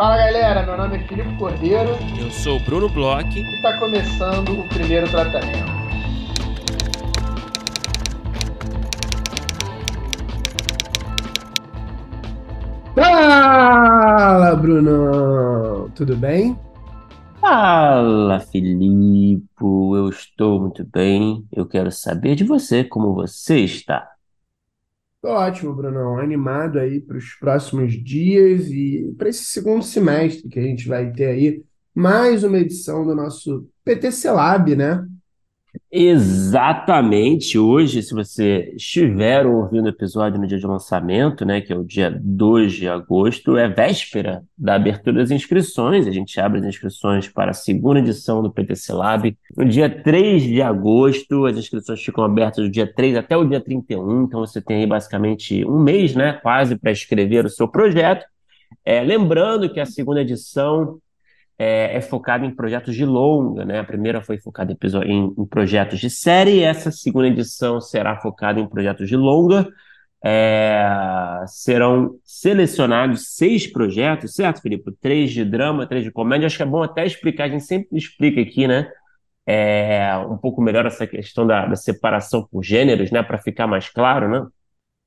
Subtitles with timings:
[0.00, 1.90] Fala galera, meu nome é Filipe Cordeiro.
[2.18, 3.38] Eu sou o Bruno Bloch.
[3.38, 5.70] E está começando o primeiro tratamento.
[12.94, 15.90] Fala, Bruno!
[15.94, 16.58] Tudo bem?
[17.38, 19.44] Fala, Filipe!
[19.60, 21.46] Eu estou muito bem.
[21.52, 24.08] Eu quero saber de você, como você está.
[25.22, 26.18] Tô ótimo, Brunão.
[26.18, 31.12] Animado aí para os próximos dias e para esse segundo semestre que a gente vai
[31.12, 31.62] ter aí
[31.94, 35.06] mais uma edição do nosso PTC Lab, né?
[35.92, 37.58] Exatamente.
[37.58, 41.84] Hoje, se você estiver ouvindo o episódio no dia de lançamento, né, que é o
[41.84, 46.06] dia 2 de agosto, é véspera da abertura das inscrições.
[46.06, 49.36] A gente abre as inscrições para a segunda edição do PTC Lab.
[49.56, 53.60] No dia 3 de agosto, as inscrições ficam abertas do dia 3 até o dia
[53.60, 54.24] 31.
[54.24, 58.24] Então, você tem aí basicamente um mês, né, quase, para escrever o seu projeto.
[58.84, 60.98] É, lembrando que a segunda edição
[61.60, 63.80] é, é focada em projetos de longa, né?
[63.80, 68.66] A primeira foi focada em, em, projetos de série, essa segunda edição será focada em
[68.66, 69.68] projetos de longa.
[70.24, 74.90] É, serão selecionados seis projetos, certo, Felipe?
[75.02, 76.46] Três de drama, três de comédia.
[76.46, 78.90] Acho que é bom até explicar, a gente sempre explica aqui, né?
[79.46, 83.22] É, um pouco melhor essa questão da, da separação por gêneros, né?
[83.22, 84.46] Para ficar mais claro, né?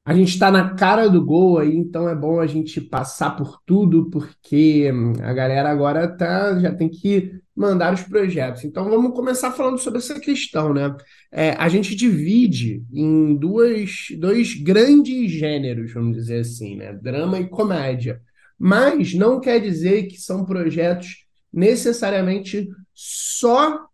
[0.05, 3.61] A gente está na cara do gol aí, então é bom a gente passar por
[3.65, 8.65] tudo, porque hum, a galera agora tá, já tem que mandar os projetos.
[8.65, 10.93] Então vamos começar falando sobre essa questão, né?
[11.31, 16.91] É, a gente divide em duas, dois grandes gêneros, vamos dizer assim, né?
[16.93, 18.21] Drama e comédia.
[18.59, 23.85] Mas não quer dizer que são projetos necessariamente só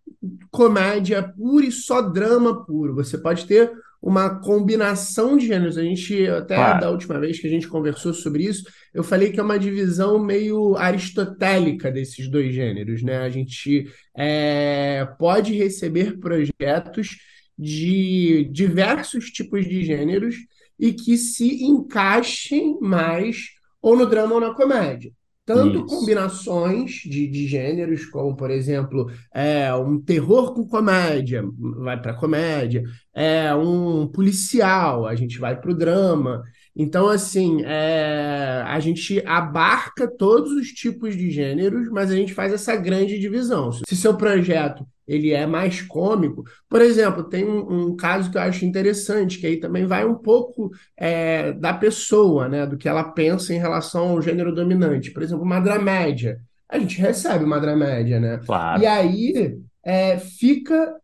[0.49, 2.95] comédia pura e só drama puro.
[2.95, 3.71] Você pode ter
[4.01, 5.77] uma combinação de gêneros.
[5.77, 6.81] A gente, até claro.
[6.81, 10.17] da última vez que a gente conversou sobre isso, eu falei que é uma divisão
[10.17, 13.17] meio aristotélica desses dois gêneros, né?
[13.17, 17.17] A gente é, pode receber projetos
[17.57, 20.35] de diversos tipos de gêneros
[20.79, 23.49] e que se encaixem mais
[23.81, 25.11] ou no drama ou na comédia.
[25.49, 25.85] Tanto Isso.
[25.87, 31.43] combinações de, de gêneros, como, por exemplo, é, um terror com comédia,
[31.77, 32.83] vai para comédia,
[33.15, 36.43] é um policial, a gente vai para o drama.
[36.75, 42.53] Então, assim, é, a gente abarca todos os tipos de gêneros, mas a gente faz
[42.53, 43.71] essa grande divisão.
[43.71, 46.43] Se seu projeto ele é mais cômico.
[46.69, 50.15] Por exemplo, tem um, um, caso que eu acho interessante, que aí também vai um
[50.15, 52.65] pouco é, da pessoa, né?
[52.65, 55.11] Do que ela pensa em relação ao gênero dominante.
[55.11, 56.39] Por exemplo, uma dramédia.
[56.69, 58.39] A gente recebe uma dramédia, né?
[58.45, 58.81] Claro.
[58.81, 60.95] E aí é, fica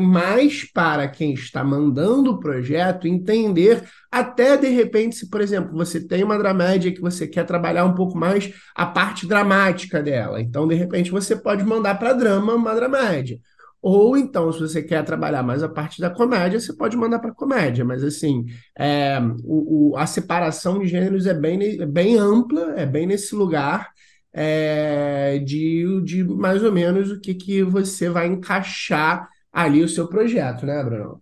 [0.00, 6.00] mais para quem está mandando o projeto entender, até de repente, se, por exemplo, você
[6.06, 10.40] tem uma dramédia que você quer trabalhar um pouco mais a parte dramática dela.
[10.40, 13.38] Então, de repente, você pode mandar para drama uma dramédia.
[13.80, 17.32] Ou então, se você quer trabalhar mais a parte da comédia, você pode mandar para
[17.32, 17.84] comédia.
[17.84, 18.46] Mas, assim,
[18.76, 23.88] é, o, o, a separação de gêneros é bem, bem ampla, é bem nesse lugar
[24.32, 29.28] é, de, de mais ou menos o que, que você vai encaixar
[29.62, 31.20] ali o seu projeto, né, Bruno?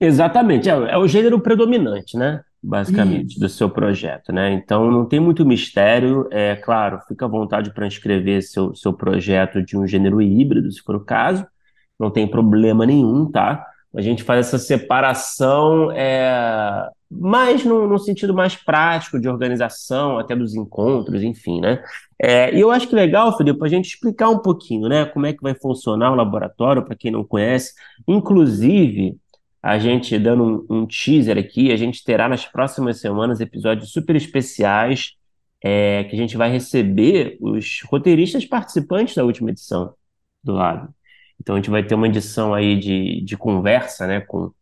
[0.00, 2.42] Exatamente, é, é o gênero predominante, né?
[2.62, 3.40] Basicamente, Isso.
[3.40, 4.52] do seu projeto, né?
[4.52, 6.28] Então não tem muito mistério.
[6.30, 10.82] É claro, fica à vontade para inscrever seu, seu projeto de um gênero híbrido, se
[10.82, 11.46] for o caso
[12.00, 13.66] não tem problema nenhum, tá?
[13.94, 20.36] A gente faz essa separação é, mais no, no, sentido mais prático de organização, até
[20.36, 21.82] dos encontros, enfim, né?
[22.22, 25.06] É, e eu acho que legal, Felipe, a gente explicar um pouquinho, né?
[25.06, 27.74] Como é que vai funcionar o laboratório, para quem não conhece.
[28.06, 29.16] Inclusive,
[29.62, 34.14] a gente dando um, um, teaser aqui, a gente terá nas próximas semanas episódios super
[34.14, 35.14] especiais
[35.62, 39.94] é, que a gente vai receber os roteiristas participantes da última edição
[40.42, 40.94] do lado.
[41.40, 44.52] Então a gente vai ter uma edição aí de, de conversa, né, com,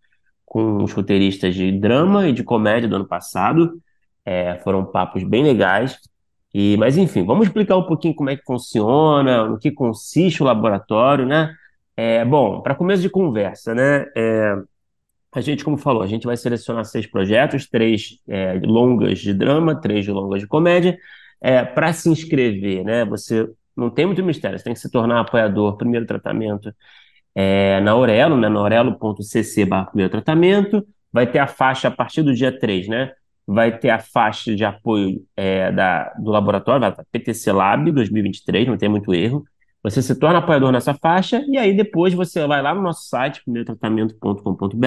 [0.47, 3.81] com os roteiristas de drama e de comédia do ano passado.
[4.25, 5.99] É, foram papos bem legais.
[6.55, 10.47] E, mas enfim, vamos explicar um pouquinho como é que funciona, no que consiste o
[10.47, 11.55] laboratório, né?
[11.97, 14.06] É, bom, para começo de conversa, né?
[14.17, 14.55] É,
[15.32, 19.79] a gente, como falou, a gente vai selecionar seis projetos, três é, longas de drama,
[19.81, 20.99] três de longas de comédia.
[21.41, 23.05] É, para se inscrever, né?
[23.05, 23.49] Você
[23.79, 24.59] não tem muito mistério.
[24.59, 26.75] Você tem que se tornar apoiador, primeiro tratamento
[27.35, 28.49] é, na Aurelo, né?
[28.49, 30.87] Na aurelo.cc primeiro tratamento.
[31.13, 33.13] Vai ter a faixa a partir do dia 3, né?
[33.47, 38.77] Vai ter a faixa de apoio é, da, do laboratório, vai PTC Lab 2023, não
[38.77, 39.45] tem muito erro.
[39.83, 43.43] Você se torna apoiador nessa faixa e aí depois você vai lá no nosso site,
[43.45, 44.87] primeirotratamento.com.br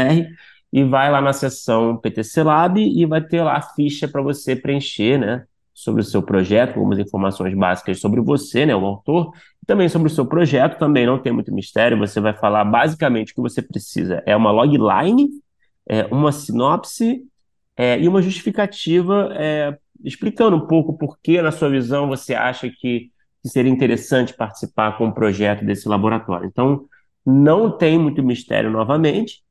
[0.71, 4.55] e vai lá na seção PTC Lab e vai ter lá a ficha para você
[4.55, 5.45] preencher, né?
[5.81, 10.07] Sobre o seu projeto, algumas informações básicas sobre você, né, o autor, e também sobre
[10.07, 13.61] o seu projeto, também não tem muito mistério, você vai falar basicamente o que você
[13.61, 14.21] precisa.
[14.25, 15.29] É uma logline,
[15.87, 17.23] é uma sinopse
[17.75, 22.69] é, e uma justificativa é, explicando um pouco por que, na sua visão, você acha
[22.69, 23.11] que,
[23.41, 26.47] que seria interessante participar com um projeto desse laboratório.
[26.47, 26.85] Então,
[27.25, 29.43] não tem muito mistério novamente,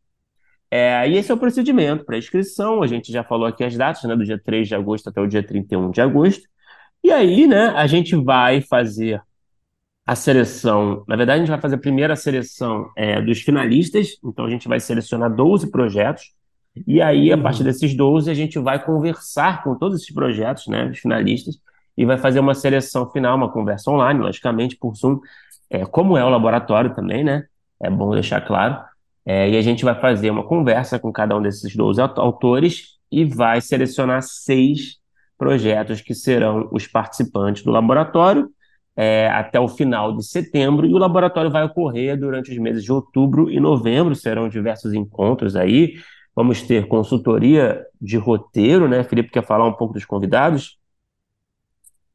[0.70, 2.82] é, e esse é o procedimento para inscrição.
[2.82, 5.26] A gente já falou aqui as datas, né, do dia 3 de agosto até o
[5.26, 6.48] dia 31 de agosto.
[7.02, 9.20] E aí, né, a gente vai fazer
[10.06, 11.04] a seleção.
[11.08, 14.16] Na verdade, a gente vai fazer a primeira seleção é, dos finalistas.
[14.24, 16.32] Então, a gente vai selecionar 12 projetos.
[16.86, 20.86] E aí, a partir desses 12, a gente vai conversar com todos esses projetos, né,
[20.86, 21.58] os finalistas,
[21.96, 25.18] e vai fazer uma seleção final, uma conversa online, logicamente, por Zoom,
[25.68, 27.44] é, como é o laboratório também, né?
[27.82, 28.89] É bom deixar claro.
[29.24, 33.24] É, e a gente vai fazer uma conversa com cada um desses 12 autores e
[33.24, 34.98] vai selecionar seis
[35.36, 38.50] projetos que serão os participantes do laboratório
[38.96, 40.86] é, até o final de setembro.
[40.86, 44.14] E o laboratório vai ocorrer durante os meses de outubro e novembro.
[44.14, 45.94] Serão diversos encontros aí.
[46.34, 49.02] Vamos ter consultoria de roteiro, né?
[49.02, 50.79] Felipe quer falar um pouco dos convidados?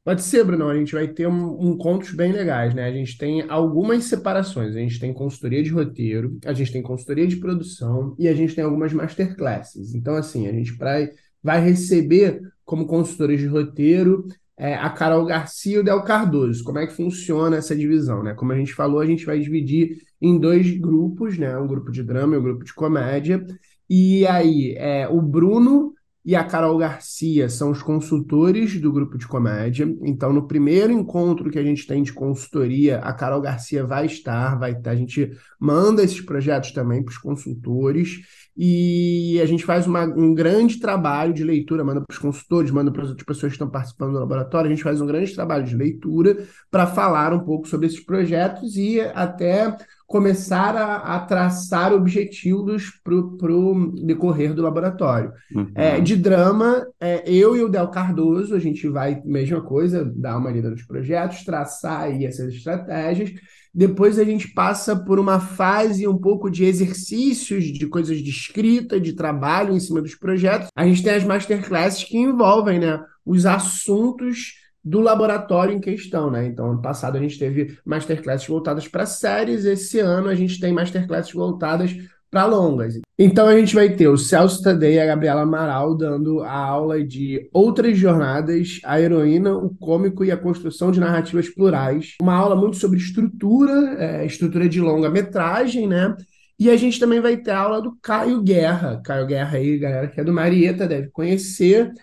[0.06, 0.70] Pode ser, Bruno.
[0.70, 2.86] A gente vai ter um, encontros bem legais, né?
[2.86, 4.76] A gente tem algumas separações.
[4.76, 8.54] A gente tem consultoria de roteiro, a gente tem consultoria de produção e a gente
[8.54, 9.96] tem algumas masterclasses.
[9.96, 11.10] Então, assim, a gente vai,
[11.42, 16.64] vai receber como consultores de roteiro é, a Carol Garcia e o Del Cardoso.
[16.64, 18.36] Como é que funciona essa divisão, né?
[18.36, 21.58] Como a gente falou, a gente vai dividir em dois grupos, né?
[21.58, 23.44] Um grupo de drama e um grupo de comédia.
[23.90, 25.95] E aí, é, o Bruno
[26.26, 29.88] e a Carol Garcia são os consultores do grupo de comédia.
[30.02, 34.58] Então, no primeiro encontro que a gente tem de consultoria, a Carol Garcia vai estar,
[34.58, 34.90] vai estar.
[34.90, 38.22] A gente manda esses projetos também para os consultores
[38.58, 42.92] e a gente faz uma, um grande trabalho de leitura, manda para os consultores, manda
[42.92, 44.68] para as outras pessoas que estão participando do laboratório.
[44.68, 48.76] A gente faz um grande trabalho de leitura para falar um pouco sobre esses projetos
[48.78, 55.34] e até começar a, a traçar objetivos para o decorrer do laboratório.
[55.54, 55.72] Uhum.
[55.74, 60.38] É, de drama, é, eu e o Del Cardoso, a gente vai, mesma coisa, dar
[60.38, 63.32] uma lida nos projetos, traçar aí essas estratégias.
[63.74, 69.00] Depois a gente passa por uma fase um pouco de exercícios, de coisas de escrita,
[69.00, 70.70] de trabalho em cima dos projetos.
[70.76, 74.54] A gente tem as masterclasses que envolvem né, os assuntos
[74.86, 76.46] do laboratório em questão, né?
[76.46, 80.72] Então, ano passado a gente teve masterclasses voltadas para séries, esse ano a gente tem
[80.72, 81.98] masterclasses voltadas
[82.30, 83.00] para longas.
[83.18, 87.02] Então a gente vai ter o Celso Tadei e a Gabriela Amaral dando a aula
[87.02, 92.16] de Outras Jornadas, a heroína, o cômico e a construção de narrativas plurais.
[92.22, 96.14] Uma aula muito sobre estrutura, é, estrutura de longa-metragem, né?
[96.60, 99.02] E a gente também vai ter a aula do Caio Guerra.
[99.04, 101.94] Caio Guerra aí, galera que é do Marieta, deve conhecer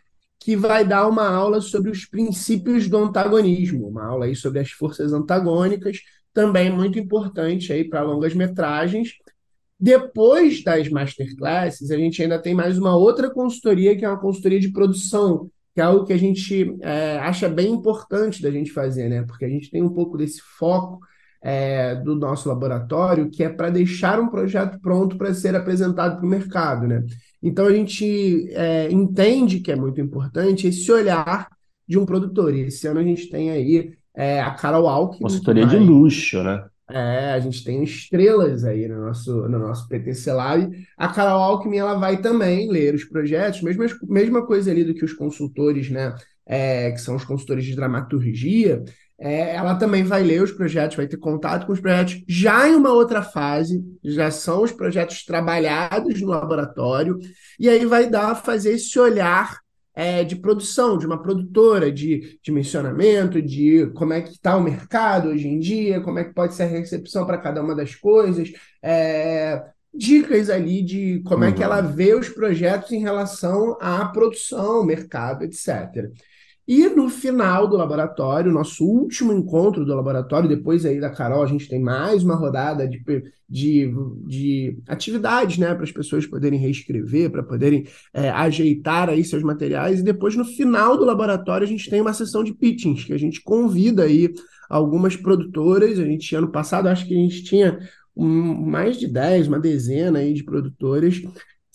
[0.42, 4.70] que vai dar uma aula sobre os princípios do antagonismo, uma aula aí sobre as
[4.70, 6.00] forças antagônicas,
[6.32, 9.10] também muito importante aí para longas metragens.
[9.78, 14.60] Depois das masterclasses, a gente ainda tem mais uma outra consultoria, que é uma consultoria
[14.60, 19.08] de produção, que é algo que a gente é, acha bem importante da gente fazer,
[19.08, 19.22] né?
[19.22, 21.00] Porque a gente tem um pouco desse foco
[21.42, 26.26] é, do nosso laboratório, que é para deixar um projeto pronto para ser apresentado para
[26.26, 27.04] o mercado, né?
[27.42, 31.48] Então a gente é, entende que é muito importante esse olhar
[31.88, 32.54] de um produtor.
[32.54, 35.22] E esse ano a gente tem aí é, a Carol Alckmin.
[35.22, 36.64] Consultoria de luxo, né?
[36.90, 40.70] É, a gente tem estrelas aí no nosso, no nosso PTC Lab.
[40.96, 45.04] A Carol Alckmin ela vai também ler os projetos, mesma, mesma coisa ali do que
[45.04, 46.14] os consultores, né?
[46.44, 48.84] É, que são os consultores de dramaturgia,
[49.24, 52.74] é, ela também vai ler os projetos, vai ter contato com os projetos já em
[52.74, 57.20] uma outra fase, já são os projetos trabalhados no laboratório,
[57.58, 59.60] e aí vai dar fazer esse olhar
[59.94, 65.28] é, de produção, de uma produtora, de dimensionamento, de como é que está o mercado
[65.28, 68.50] hoje em dia, como é que pode ser a recepção para cada uma das coisas,
[68.82, 69.62] é,
[69.94, 71.50] dicas ali de como uhum.
[71.50, 71.92] é que ela uhum.
[71.92, 76.10] vê os projetos em relação à produção, mercado, etc.
[76.66, 81.46] E no final do laboratório, nosso último encontro do laboratório, depois aí da Carol, a
[81.46, 83.02] gente tem mais uma rodada de,
[83.48, 83.92] de,
[84.26, 90.00] de atividades, né, para as pessoas poderem reescrever, para poderem é, ajeitar aí seus materiais.
[90.00, 93.18] E depois, no final do laboratório, a gente tem uma sessão de pitchings, que a
[93.18, 94.32] gente convida aí
[94.70, 95.98] algumas produtoras.
[95.98, 97.80] A gente, ano passado, acho que a gente tinha
[98.16, 101.20] um, mais de 10, uma dezena aí de produtoras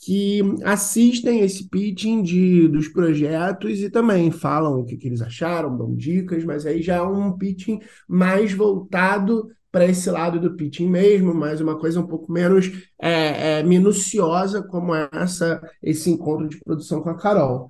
[0.07, 5.77] que assistem esse pitching de, dos projetos e também falam o que, que eles acharam,
[5.77, 10.87] dão dicas, mas aí já é um pitching mais voltado para esse lado do pitching
[10.87, 12.71] mesmo, mas uma coisa um pouco menos
[13.01, 17.67] é, é, minuciosa como essa esse encontro de produção com a Carol.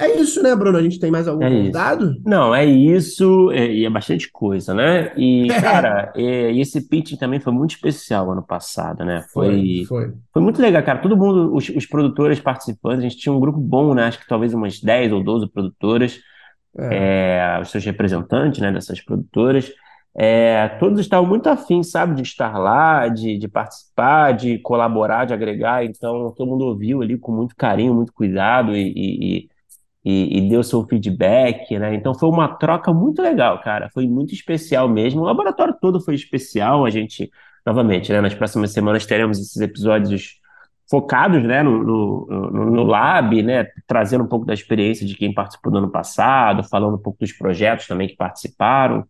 [0.00, 0.76] É isso, né, Bruno?
[0.78, 2.10] A gente tem mais algum É convidado?
[2.10, 2.22] isso.
[2.24, 5.12] Não, é isso, é- e é, bastante coisa, né?
[5.16, 9.22] E, cara, é, esse pitching também foi muito especial ano passado, né?
[9.32, 10.14] Foi, Foi, foi.
[10.32, 10.98] foi muito legal, cara.
[11.00, 14.06] Todo mundo, os, os produtores participantes, a gente tinha um grupo bom, né?
[14.06, 16.18] Acho que talvez umas 10 ou 12 produtoras,
[16.78, 17.56] É.
[17.58, 19.72] é, os seus representantes, né, dessas produtoras.
[20.18, 25.34] É, todos estavam muito afins, sabe, de estar lá, de, de participar, de colaborar, de
[25.34, 25.84] agregar.
[25.84, 28.92] Então, todo mundo ouviu ali com muito carinho, muito cuidado e,
[29.44, 29.48] e-
[30.06, 31.92] e, e deu seu feedback, né?
[31.96, 33.90] Então foi uma troca muito legal, cara.
[33.92, 35.22] Foi muito especial mesmo.
[35.22, 36.84] O laboratório todo foi especial.
[36.86, 37.28] A gente,
[37.66, 40.40] novamente, né, nas próximas semanas teremos esses episódios
[40.88, 45.34] focados, né, no, no, no, no lab, né, trazendo um pouco da experiência de quem
[45.34, 49.04] participou do ano passado, falando um pouco dos projetos também que participaram.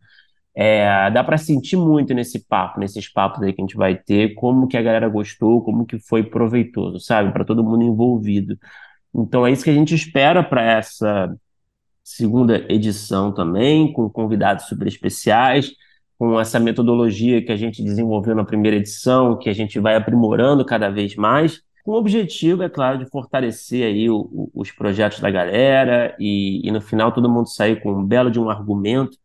[0.54, 4.32] É, dá para sentir muito nesse papo, nesses papos aí que a gente vai ter,
[4.34, 8.58] como que a galera gostou, como que foi proveitoso, sabe, para todo mundo envolvido.
[9.14, 11.34] Então é isso que a gente espera para essa
[12.04, 15.72] segunda edição também, com convidados super especiais,
[16.18, 20.64] com essa metodologia que a gente desenvolveu na primeira edição, que a gente vai aprimorando
[20.64, 25.20] cada vez mais, com o objetivo, é claro, de fortalecer aí o- o- os projetos
[25.20, 29.16] da galera e, e no final todo mundo sair com um belo de um argumento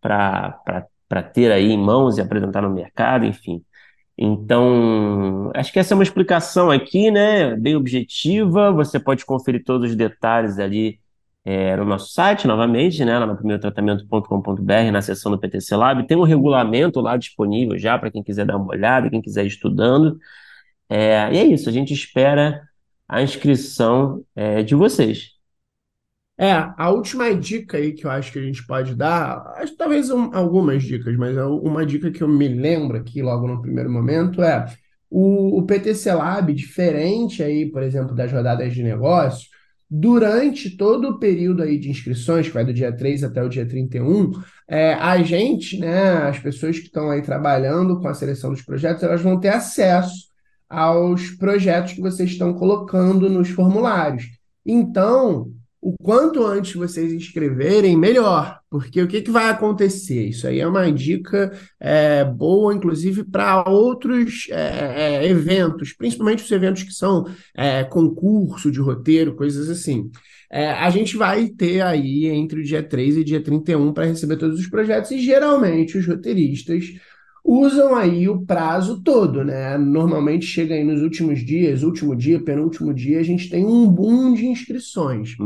[0.00, 3.62] para ter aí em mãos e apresentar no mercado, enfim.
[4.24, 7.56] Então, acho que essa é uma explicação aqui, né?
[7.56, 8.70] Bem objetiva.
[8.70, 11.00] Você pode conferir todos os detalhes ali
[11.44, 13.18] é, no nosso site, novamente, né?
[13.18, 16.06] Lá no primeirotratamento.com.br, na seção do PTC Lab.
[16.06, 19.48] Tem um regulamento lá disponível já para quem quiser dar uma olhada, quem quiser ir
[19.48, 20.16] estudando.
[20.88, 22.62] É, e é isso, a gente espera
[23.08, 25.32] a inscrição é, de vocês.
[26.42, 30.10] É, a última dica aí que eu acho que a gente pode dar, acho talvez
[30.10, 33.88] um- algumas dicas, mas a- uma dica que eu me lembro aqui logo no primeiro
[33.88, 34.66] momento é
[35.08, 39.48] o, o PTC Lab, diferente aí, por exemplo, das rodadas de negócios,
[39.88, 43.66] durante todo o período aí de inscrições, que vai do dia 3 até o dia
[43.68, 44.32] 31,
[44.66, 49.02] é, a gente, né, as pessoas que estão aí trabalhando com a seleção dos projetos,
[49.04, 50.32] elas vão ter acesso
[50.68, 54.24] aos projetos que vocês estão colocando nos formulários.
[54.64, 60.28] Então, o quanto antes vocês inscreverem, melhor, porque o que que vai acontecer?
[60.28, 66.50] Isso aí é uma dica é, boa, inclusive, para outros é, é, eventos, principalmente os
[66.52, 70.08] eventos que são é, concurso de roteiro, coisas assim.
[70.48, 74.36] É, a gente vai ter aí entre o dia 3 e dia 31 para receber
[74.36, 76.92] todos os projetos, e geralmente os roteiristas
[77.44, 79.76] usam aí o prazo todo, né?
[79.78, 84.34] Normalmente chega aí nos últimos dias, último dia, penúltimo dia, a gente tem um boom
[84.34, 85.36] de inscrições.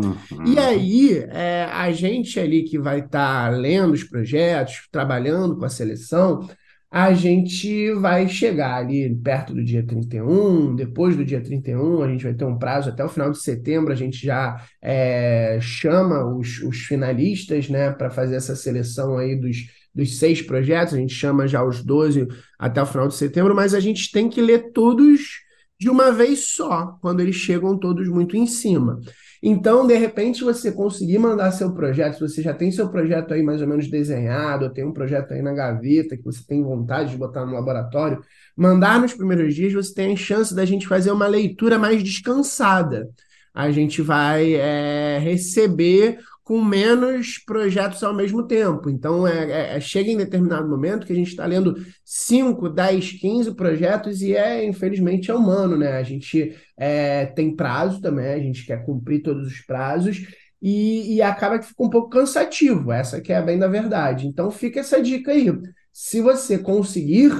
[0.45, 0.59] E Uhum.
[0.59, 6.47] aí, é, a gente ali que vai estar lendo os projetos, trabalhando com a seleção,
[6.91, 12.23] a gente vai chegar ali perto do dia 31, depois do dia 31, a gente
[12.25, 16.63] vai ter um prazo até o final de setembro, a gente já é, chama os,
[16.63, 19.57] os finalistas, né, para fazer essa seleção aí dos,
[19.97, 23.73] dos seis projetos, a gente chama já os 12 até o final de setembro, mas
[23.73, 25.41] a gente tem que ler todos
[25.81, 29.01] de uma vez só, quando eles chegam todos muito em cima.
[29.43, 33.43] Então, de repente, você conseguir mandar seu projeto, se você já tem seu projeto aí
[33.43, 37.11] mais ou menos desenhado, ou tem um projeto aí na gaveta que você tem vontade
[37.11, 38.21] de botar no laboratório,
[38.57, 43.09] mandar nos primeiros dias, você tem a chance da gente fazer uma leitura mais descansada.
[43.55, 48.89] A gente vai é, receber com menos projetos ao mesmo tempo.
[48.89, 51.75] Então, é, é- é- chega em determinado momento que a gente está lendo
[52.05, 55.95] 5, 10, 15 projetos e é, infelizmente, é humano, né?
[55.99, 60.19] A gente é, tem prazo também, a gente quer cumprir todos os prazos
[60.63, 64.29] e, e acaba que fica um pouco cansativo, essa que é bem da verdade.
[64.29, 65.53] Então fica essa dica aí.
[65.93, 67.33] Se você conseguir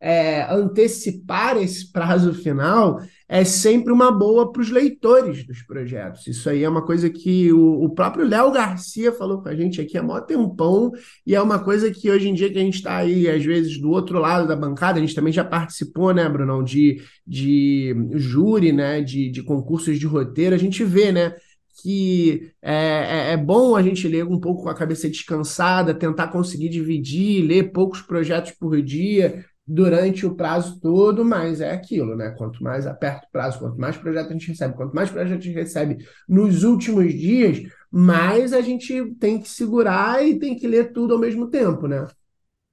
[0.00, 6.26] é, antecipar esse prazo final, é sempre uma boa para os leitores dos projetos.
[6.26, 9.80] Isso aí é uma coisa que o, o próprio Léo Garcia falou com a gente
[9.82, 10.90] aqui há mó tempão,
[11.26, 13.78] e é uma coisa que hoje em dia que a gente está aí, às vezes,
[13.78, 18.72] do outro lado da bancada, a gente também já participou, né, Brunão, de, de júri,
[18.72, 21.34] né, de, de concursos de roteiro, a gente vê, né,
[21.82, 26.28] que é, é, é bom a gente ler um pouco com a cabeça descansada, tentar
[26.28, 32.30] conseguir dividir, ler poucos projetos por dia durante o prazo todo, mas é aquilo, né?
[32.30, 35.34] Quanto mais aperta o prazo, quanto mais projeto a gente recebe, quanto mais projeto a
[35.34, 37.60] gente recebe nos últimos dias,
[37.90, 42.06] mais a gente tem que segurar e tem que ler tudo ao mesmo tempo, né?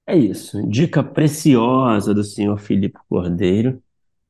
[0.06, 0.66] É isso.
[0.68, 3.82] Dica preciosa do senhor Filipe Cordeiro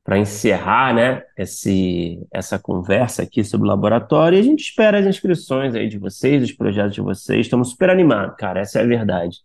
[0.03, 4.37] para encerrar, né, esse, essa conversa aqui sobre o laboratório.
[4.37, 7.41] E a gente espera as inscrições aí de vocês, os projetos de vocês.
[7.41, 9.39] Estamos super animados, cara, essa é a verdade,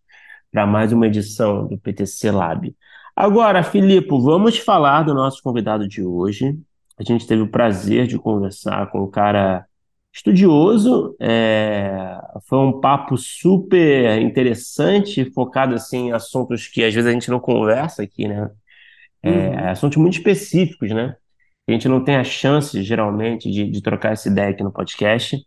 [0.52, 2.72] para mais uma edição do PTC Lab.
[3.14, 6.59] Agora, Filipe, vamos falar do nosso convidado de hoje.
[6.99, 9.66] A gente teve o prazer de conversar com um cara
[10.14, 11.14] estudioso.
[11.21, 17.31] É, foi um papo super interessante, focado assim, em assuntos que às vezes a gente
[17.31, 18.50] não conversa aqui, né?
[19.23, 19.69] É, Uhum.
[19.71, 21.16] assuntos muito específicos, né?
[21.69, 25.38] A gente não tem a chance, geralmente, de, de trocar essa ideia aqui no podcast.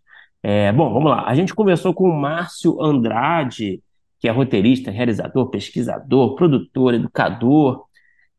[0.44, 1.26] É, bom, vamos lá.
[1.28, 3.82] A gente conversou com o Márcio Andrade,
[4.20, 7.86] que é roteirista, realizador, pesquisador, produtor, educador.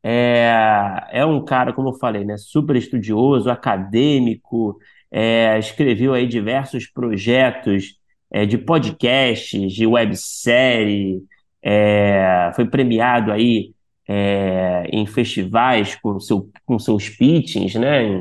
[0.02, 4.78] É, é um cara, como eu falei, né, super estudioso, acadêmico,
[5.10, 7.98] é, escreveu aí diversos projetos
[8.30, 11.22] é, de podcasts, de websérie,
[11.62, 13.72] é, foi premiado aí
[14.08, 18.20] é, em festivais com, seu, com seus pitchings, né,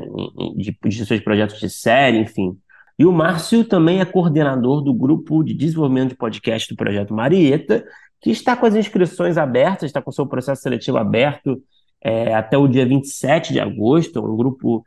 [0.56, 2.56] de, de seus projetos de série, enfim.
[2.98, 7.84] E o Márcio também é coordenador do grupo de desenvolvimento de podcast do Projeto Marieta,
[8.20, 11.62] que está com as inscrições abertas, está com o seu processo seletivo aberto
[12.02, 14.84] é, até o dia 27 de agosto, um grupo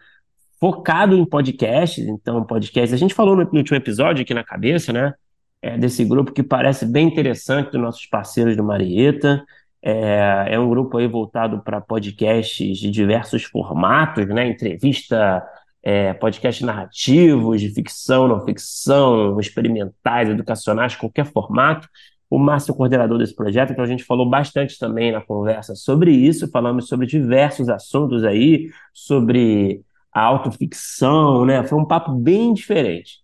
[0.59, 4.91] focado em podcasts, então podcasts, a gente falou no, no último episódio aqui na cabeça,
[4.91, 5.13] né,
[5.61, 9.43] é, desse grupo que parece bem interessante dos nossos parceiros do Marieta,
[9.81, 15.43] é, é um grupo aí voltado para podcasts de diversos formatos, né, entrevista,
[15.81, 21.87] é, podcasts narrativos, de ficção, não ficção, experimentais, educacionais, qualquer formato,
[22.29, 25.75] o Márcio é o coordenador desse projeto, então a gente falou bastante também na conversa
[25.75, 29.81] sobre isso, falamos sobre diversos assuntos aí, sobre
[30.13, 31.63] a autoficção, né?
[31.63, 33.23] Foi um papo bem diferente.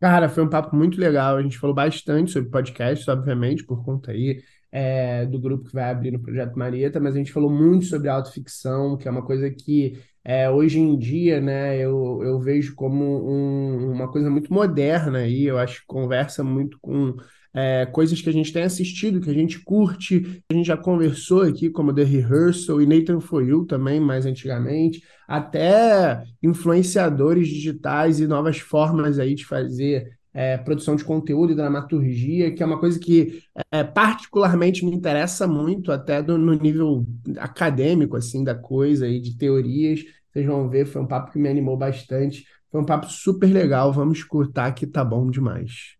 [0.00, 1.36] Cara, foi um papo muito legal.
[1.36, 4.40] A gente falou bastante sobre podcasts, obviamente, por conta aí
[4.72, 8.08] é, do grupo que vai abrir no Projeto Marieta, mas a gente falou muito sobre
[8.08, 13.02] autoficção, que é uma coisa que é, hoje em dia, né, eu, eu vejo como
[13.04, 15.44] um- uma coisa muito moderna aí.
[15.44, 17.14] Eu acho que conversa muito com
[17.54, 20.42] é, coisas que a gente tem assistido, que a gente curte.
[20.50, 25.02] A gente já conversou aqui, como The Rehearsal e Nathan For You também, mais antigamente
[25.26, 32.54] até influenciadores digitais e novas formas aí de fazer é, produção de conteúdo e dramaturgia,
[32.54, 37.04] que é uma coisa que é, particularmente me interessa muito, até do- no nível
[37.38, 40.04] acadêmico, assim, da coisa e de teorias.
[40.32, 42.44] Vocês vão ver, foi um papo que me animou bastante.
[42.70, 45.96] Foi um papo super legal, vamos escutar que tá bom demais.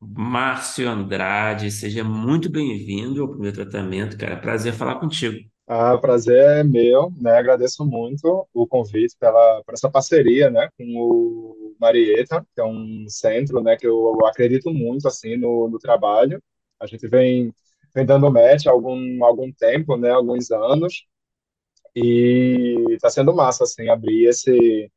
[0.00, 4.36] Márcio Andrade, seja muito bem-vindo ao primeiro tratamento, cara.
[4.40, 5.36] Prazer falar contigo.
[5.66, 7.38] Ah, prazer é meu, né?
[7.38, 13.06] Agradeço muito o convite pela, por essa parceria, né, com o Marieta, que é um
[13.08, 16.42] centro, né, que eu acredito muito, assim, no, no trabalho.
[16.78, 17.50] A gente vem,
[17.94, 21.06] vem dando match há algum, algum tempo, né, alguns anos,
[21.96, 24.90] e está sendo massa, assim, abrir esse,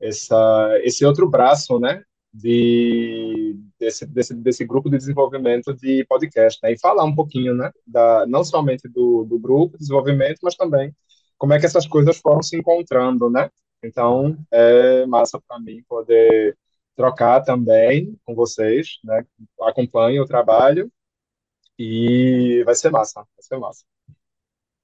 [0.00, 2.02] essa, esse outro braço, né,
[2.34, 7.72] de, desse, desse, desse grupo de desenvolvimento de podcast, né, e falar um pouquinho, né,
[7.84, 10.94] da, não somente do, do grupo de desenvolvimento, mas também
[11.36, 13.50] como é que essas coisas foram se encontrando, né?
[13.82, 16.56] Então, é massa para mim poder
[16.94, 19.26] trocar também com vocês, né?
[19.62, 20.88] Acompanho o trabalho
[21.76, 23.84] e vai ser massa, vai ser massa.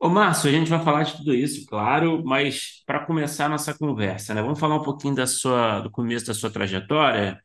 [0.00, 3.72] Ô, Márcio, a gente vai falar de tudo isso, claro, mas para começar a nossa
[3.76, 4.42] conversa, né?
[4.42, 7.40] Vamos falar um pouquinho da sua, do começo da sua trajetória.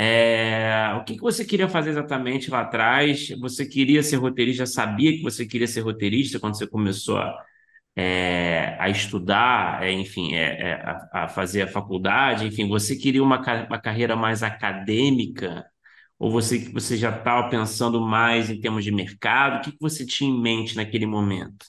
[0.00, 3.30] É, o que que você queria fazer exatamente lá atrás?
[3.40, 4.64] Você queria ser roteirista?
[4.66, 7.34] Sabia que você queria ser roteirista quando você começou a,
[7.96, 10.74] é, a estudar, é, enfim, é, é,
[11.12, 12.46] a, a fazer a faculdade?
[12.46, 15.66] Enfim, você queria uma, uma carreira mais acadêmica?
[16.18, 19.58] Ou você, você já estava pensando mais em termos de mercado?
[19.60, 21.66] O que que você tinha em mente naquele momento?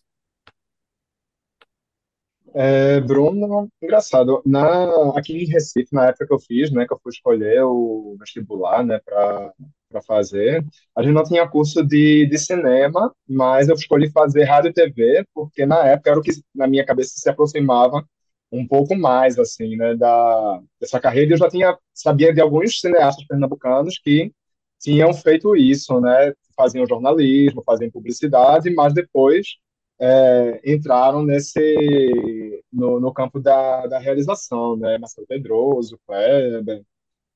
[2.56, 7.00] É, Bruno, engraçado, na, aqui em Recife, na época que eu fiz, né, que eu
[7.02, 9.54] fui escolher o vestibular, né, para
[10.08, 14.74] fazer, a gente não tinha curso de, de cinema, mas eu escolhi fazer rádio e
[14.74, 18.04] TV, porque na época era o que na minha cabeça se aproximava
[18.52, 23.26] um pouco mais, assim, né, da, dessa carreira, eu já tinha, sabia de alguns cineastas
[23.28, 24.32] pernambucanos que
[24.80, 29.58] tinham feito isso, né, faziam jornalismo, faziam publicidade, mas depois
[30.00, 31.60] é, entraram nesse
[32.72, 34.98] no, no campo da, da realização, né?
[34.98, 36.84] Marcelo Pedroso, Kleber,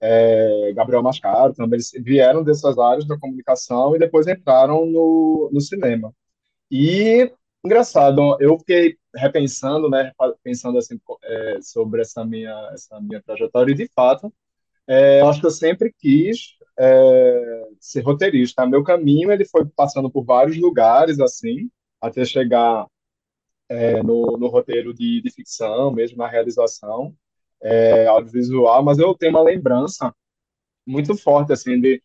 [0.02, 5.62] é, Gabriel Mascaro, também eles vieram dessas áreas da comunicação e depois entraram no, no
[5.62, 6.14] cinema.
[6.72, 7.32] E
[7.66, 10.12] engraçado, eu fiquei repensando, né?
[10.44, 14.34] Pensando assim é, sobre essa minha essa minha trajetória e de fato,
[14.88, 18.66] é, eu acho que eu sempre quis é, ser roteirista.
[18.66, 21.70] Meu caminho ele foi passando por vários lugares assim
[22.04, 22.86] até chegar
[23.70, 27.16] é, no, no roteiro de, de ficção, mesmo na realização
[27.62, 30.14] é, audiovisual, mas eu tenho uma lembrança
[30.86, 32.02] muito forte, assim, de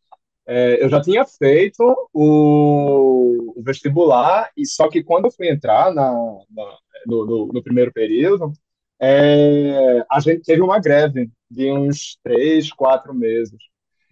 [0.47, 1.83] é, eu já tinha feito
[2.13, 6.11] o, o vestibular, e só que quando eu fui entrar na,
[6.51, 8.53] na, no, no, no primeiro período,
[9.01, 13.59] é, a gente teve uma greve de uns três, quatro meses.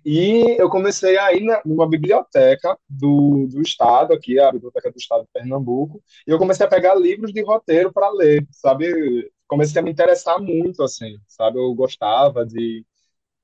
[0.08, 5.22] E eu comecei a ir numa biblioteca do, do estado, aqui, a Biblioteca do Estado
[5.24, 9.32] de Pernambuco, e eu comecei a pegar livros de roteiro para ler, sabe?
[9.48, 11.58] Comecei a me interessar muito, assim, sabe?
[11.58, 12.86] Eu gostava de,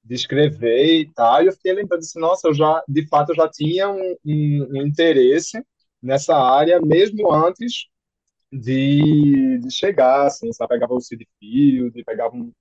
[0.05, 3.37] de escrever e tal, e eu fiquei lembrando assim, nossa, eu já, de fato, eu
[3.37, 5.65] já tinha um, um, um interesse
[6.03, 7.87] nessa área, mesmo antes
[8.53, 10.71] de, de chegar, assim, sabe?
[10.75, 12.53] Pegava o Cid Field, pegava um,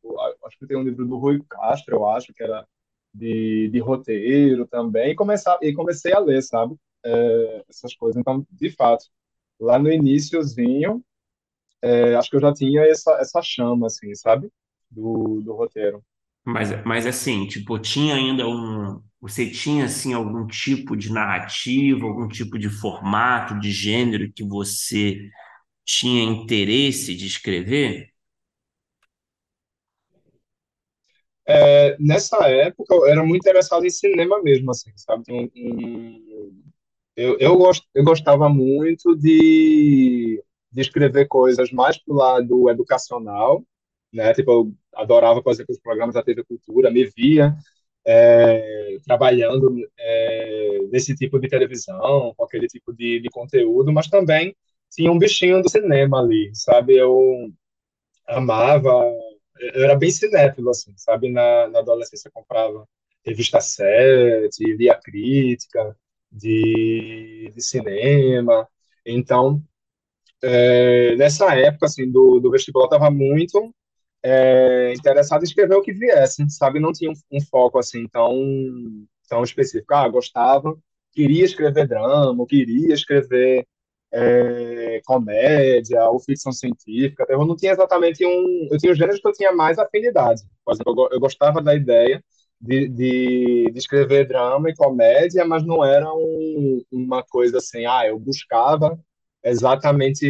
[0.46, 2.66] acho que tem um livro do Rui Castro, eu acho, que era
[3.14, 6.76] de, de roteiro também, e, começar, e comecei a ler, sabe?
[7.06, 8.20] É, essas coisas.
[8.20, 9.06] Então, de fato,
[9.60, 11.04] lá no iníciozinho,
[11.82, 14.50] é, acho que eu já tinha essa, essa chama, assim, sabe?
[14.90, 16.04] Do, do roteiro.
[16.44, 19.02] Mas, mas assim, tipo, tinha ainda um.
[19.20, 25.30] Você tinha assim algum tipo de narrativa, algum tipo de formato, de gênero que você
[25.86, 28.11] tinha interesse de escrever?
[31.48, 35.24] É, nessa época, eu era muito interessado em cinema mesmo, assim, sabe?
[37.16, 43.64] Eu, eu, gost, eu gostava muito de, de escrever coisas mais pro lado educacional,
[44.14, 44.34] né?
[44.34, 47.56] Tipo, eu adorava fazer com os programas da TV Cultura, me via
[48.06, 54.56] é, trabalhando é, nesse tipo de televisão, com aquele tipo de, de conteúdo, mas também
[54.92, 56.96] tinha um bichinho do cinema ali, sabe?
[56.98, 57.50] Eu
[58.28, 59.04] amava,
[59.74, 61.30] eu era bem cinéfilo, assim, sabe?
[61.32, 62.88] Na, na adolescência eu comprava
[63.26, 65.96] revista 7, lia crítica
[66.32, 68.68] de, de cinema,
[69.06, 69.64] então,
[70.44, 73.74] é, nessa época, assim, do, do vestibular, eu estava muito
[74.24, 76.80] é, interessado em escrever o que viesse, sabe?
[76.80, 78.36] Não tinha um, um, foco, assim, tão,
[79.28, 79.94] tão específico.
[79.94, 80.78] Ah, gostava,
[81.12, 83.66] queria escrever drama, queria escrever
[84.14, 87.26] é, comédia ou ficção científica.
[87.30, 88.68] Eu não tinha exatamente um.
[88.72, 90.44] Eu tinha os gêneros que eu tinha mais afinidade.
[90.66, 92.24] Por exemplo, eu, eu gostava da ideia
[92.60, 98.06] de, de, de, escrever drama e comédia, mas não era um, uma coisa assim, ah,
[98.08, 99.00] eu buscava
[99.44, 100.26] exatamente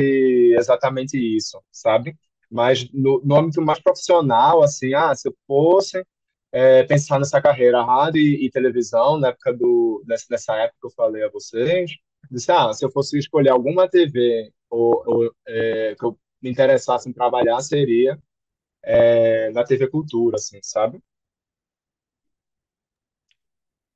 [0.57, 2.15] exatamente isso, sabe?
[2.49, 6.05] Mas no, no âmbito mais profissional, assim, ah, se eu fosse
[6.51, 10.87] é, pensar nessa carreira rádio e, e, televisão, na época do, nessa, nessa época que
[10.87, 11.91] eu falei a vocês,
[12.29, 17.09] disse, ah, se eu fosse escolher alguma TV ou, ou é, que eu me interessasse
[17.09, 18.17] em trabalhar, seria
[18.83, 21.01] é, na TV Cultura, assim, sabe?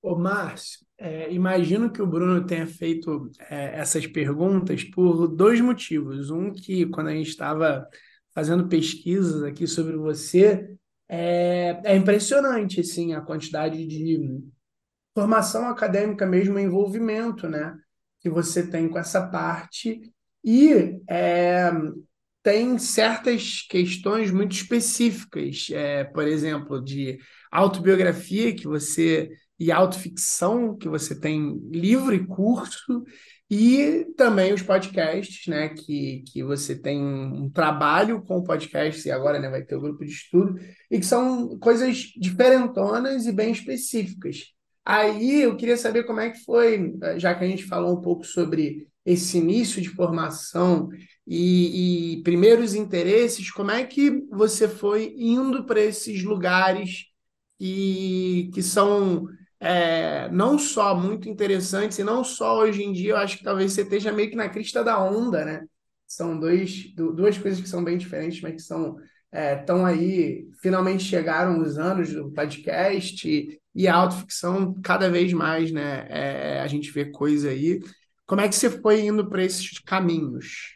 [0.01, 6.29] Ô, Márcio, é, imagino que o Bruno tenha feito é, essas perguntas por dois motivos.
[6.29, 7.87] Um, que quando a gente estava
[8.33, 10.77] fazendo pesquisas aqui sobre você,
[11.09, 14.43] é, é impressionante assim, a quantidade de
[15.15, 17.75] formação acadêmica mesmo, envolvimento, né?
[18.25, 20.01] Que você tem com essa parte
[20.43, 21.71] e é,
[22.41, 27.19] tem certas questões muito específicas, é, por exemplo, de
[27.51, 33.03] autobiografia que você e autoficção que você tem livro e curso
[33.47, 39.37] e também os podcasts, né, que, que você tem um trabalho com podcasts e agora
[39.37, 40.55] né, vai ter o grupo de estudo
[40.89, 44.55] e que são coisas diferentonas e bem específicas.
[44.85, 48.23] Aí eu queria saber como é que foi, já que a gente falou um pouco
[48.23, 50.89] sobre esse início de formação
[51.27, 57.05] e, e primeiros interesses, como é que você foi indo para esses lugares
[57.57, 59.27] que, que são
[59.59, 63.73] é, não só muito interessantes, e não só hoje em dia, eu acho que talvez
[63.73, 65.65] você esteja meio que na crista da onda, né?
[66.05, 68.97] São dois, duas coisas que são bem diferentes, mas que são
[69.35, 75.33] estão é, aí, finalmente chegaram os anos do podcast e, e a autoficção cada vez
[75.33, 76.07] mais, né?
[76.09, 77.81] É, a gente vê coisa aí.
[78.25, 80.75] Como é que você foi indo para esses caminhos?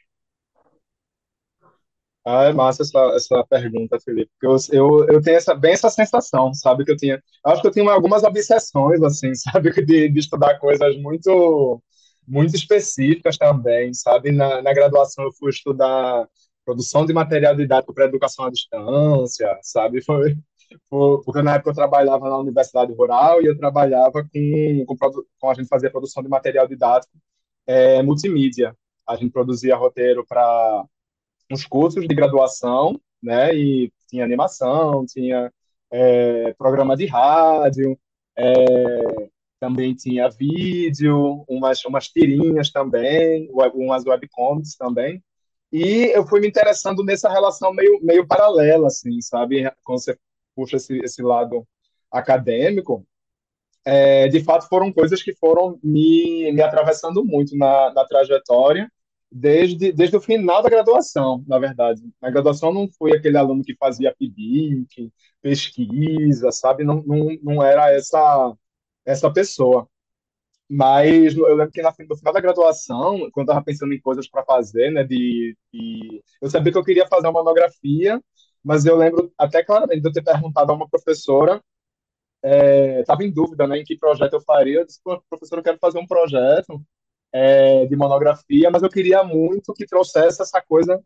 [2.25, 4.29] Ah, é massa essa, essa pergunta, Felipe.
[4.43, 6.85] Eu, eu, eu tenho essa, bem essa sensação, sabe?
[6.85, 7.23] Que eu tinha.
[7.45, 9.71] Acho que eu tinha algumas obsessões, assim, sabe?
[9.85, 11.81] De, de estudar coisas muito,
[12.27, 14.31] muito específicas também, sabe?
[14.31, 16.27] Na, na graduação eu fui estudar
[16.69, 20.03] produção de material didático para educação à distância, sabe?
[20.03, 20.37] Foi,
[20.87, 24.95] foi, porque na época eu trabalhava na universidade rural e eu trabalhava com, com,
[25.39, 27.11] com a gente fazia produção de material didático
[27.65, 28.75] é, multimídia.
[29.07, 30.85] A gente produzia roteiro para
[31.51, 33.51] uns cursos de graduação, né?
[33.55, 35.51] E tinha animação, tinha
[35.91, 37.97] é, programa de rádio,
[38.37, 39.29] é,
[39.59, 45.23] também tinha vídeo, umas, umas tirinhas também, umas webcomics também.
[45.71, 49.69] E eu fui me interessando nessa relação meio, meio paralela, assim, sabe?
[49.83, 50.17] Quando você
[50.55, 51.67] puxa esse, esse lado
[52.11, 53.05] acadêmico,
[53.85, 58.91] é, de fato foram coisas que foram me, me atravessando muito na, na trajetória
[59.31, 62.01] desde, desde o final da graduação, na verdade.
[62.21, 66.83] Na graduação não fui aquele aluno que fazia PIBIC, pesquisa, sabe?
[66.83, 68.53] Não, não, não era essa,
[69.05, 69.87] essa pessoa.
[70.69, 74.43] Mas eu lembro que no final da graduação, quando eu estava pensando em coisas para
[74.43, 78.21] fazer, né, de, de, eu sabia que eu queria fazer uma monografia,
[78.63, 81.61] mas eu lembro até claramente de eu ter perguntado a uma professora,
[82.99, 84.79] estava é, em dúvida, né, em que projeto eu faria.
[84.79, 86.81] Eu disse, professor, eu quero fazer um projeto
[87.33, 91.01] é, de monografia, mas eu queria muito que trouxesse essa coisa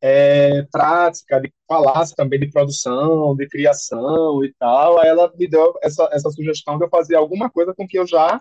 [0.00, 4.98] é, prática, de falasse também de produção, de criação e tal.
[5.00, 8.06] Aí ela me deu essa, essa sugestão de eu fazer alguma coisa com que eu
[8.06, 8.40] já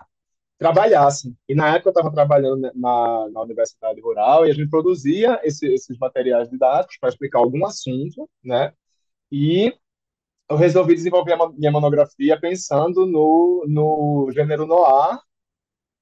[0.57, 1.35] trabalhasse.
[1.47, 5.67] E na época eu estava trabalhando na, na Universidade Rural e a gente produzia esse,
[5.67, 8.73] esses materiais didáticos para explicar algum assunto, né?
[9.31, 9.73] E
[10.49, 15.19] eu resolvi desenvolver a minha monografia pensando no, no gênero noir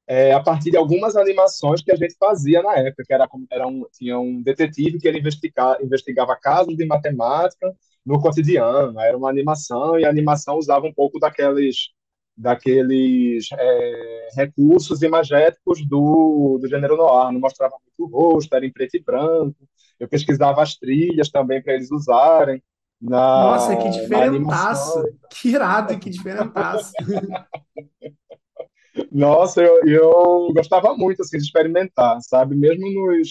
[0.08, 3.68] é, a partir de algumas animações que a gente fazia na época, que era, era
[3.68, 7.74] um, tinha um detetive que ele investiga, investigava casos de matemática
[8.06, 11.90] no cotidiano, era uma animação, e a animação usava um pouco daqueles,
[12.38, 18.72] daqueles é, recursos imagéticos do, do gênero noir, não mostrava muito o rosto, era em
[18.72, 19.56] preto e branco,
[20.00, 22.62] eu pesquisava as trilhas também para eles usarem,
[23.02, 25.04] na, Nossa, que diferentaço!
[25.30, 26.94] Que irado que diferentaço!
[29.12, 32.56] Nossa, eu, eu gostava muito assim, de experimentar, sabe?
[32.56, 33.30] Mesmo nos,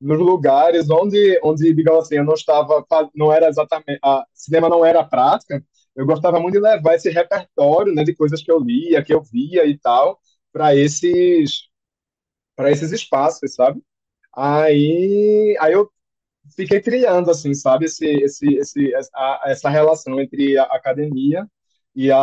[0.00, 4.84] nos lugares onde, onde digamos assim, eu não estava, não era exatamente, a cinema não
[4.84, 5.64] era prática,
[5.96, 9.22] eu gostava muito de levar esse repertório, né, de coisas que eu lia, que eu
[9.22, 10.20] via e tal,
[10.52, 11.68] para esses,
[12.56, 13.82] para esses espaços, sabe?
[14.34, 15.90] Aí, aí eu
[16.56, 18.92] fiquei criando, assim, sabe, esse, esse, esse,
[19.46, 21.46] essa, relação entre a academia
[21.94, 22.18] e a,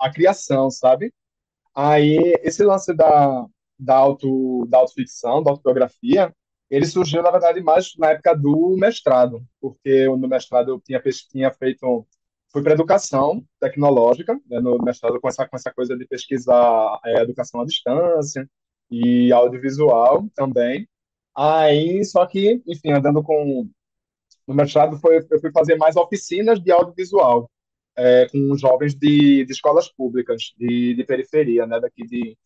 [0.00, 1.12] a criação, sabe?
[1.74, 3.46] Aí, esse lance da,
[3.78, 6.34] da, auto, da autoficção, da autobiografia,
[6.70, 11.00] ele surgiu, na verdade, mais na época do mestrado, porque no mestrado eu tinha,
[11.30, 12.06] tinha feito,
[12.52, 17.22] fui para educação tecnológica, né, no mestrado com essa, com essa coisa de pesquisar é,
[17.22, 18.48] educação à distância
[18.90, 20.88] e audiovisual também.
[21.36, 23.68] Aí, só que, enfim, andando com
[24.46, 27.50] no mestrado foi, eu fui fazer mais oficinas de audiovisual
[27.96, 32.36] é, com jovens de, de escolas públicas de, de periferia, né, daqui de,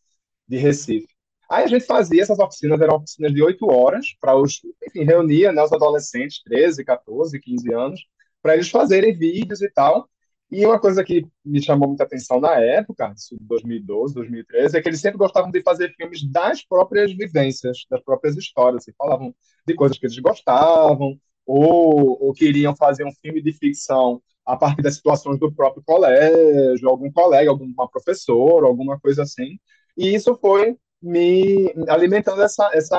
[0.47, 1.07] de Recife.
[1.49, 5.51] Aí a gente fazia essas oficinas, eram oficinas de oito horas, para os, enfim, reunia
[5.51, 8.01] né, os adolescentes, 13, 14, 15 anos,
[8.43, 10.09] para eles fazerem vídeos e tal.
[10.51, 14.81] E uma coisa que me chamou muita atenção na época, isso de 2012, 2013, é
[14.81, 19.33] que eles sempre gostavam de fazer filmes das próprias vivências, das próprias histórias, e falavam
[19.67, 24.83] de coisas que eles gostavam, ou, ou queriam fazer um filme de ficção a partir
[24.83, 29.57] das situações do próprio colégio, algum colega, alguma professora, alguma coisa assim.
[29.97, 32.97] E isso foi me alimentando essa, essa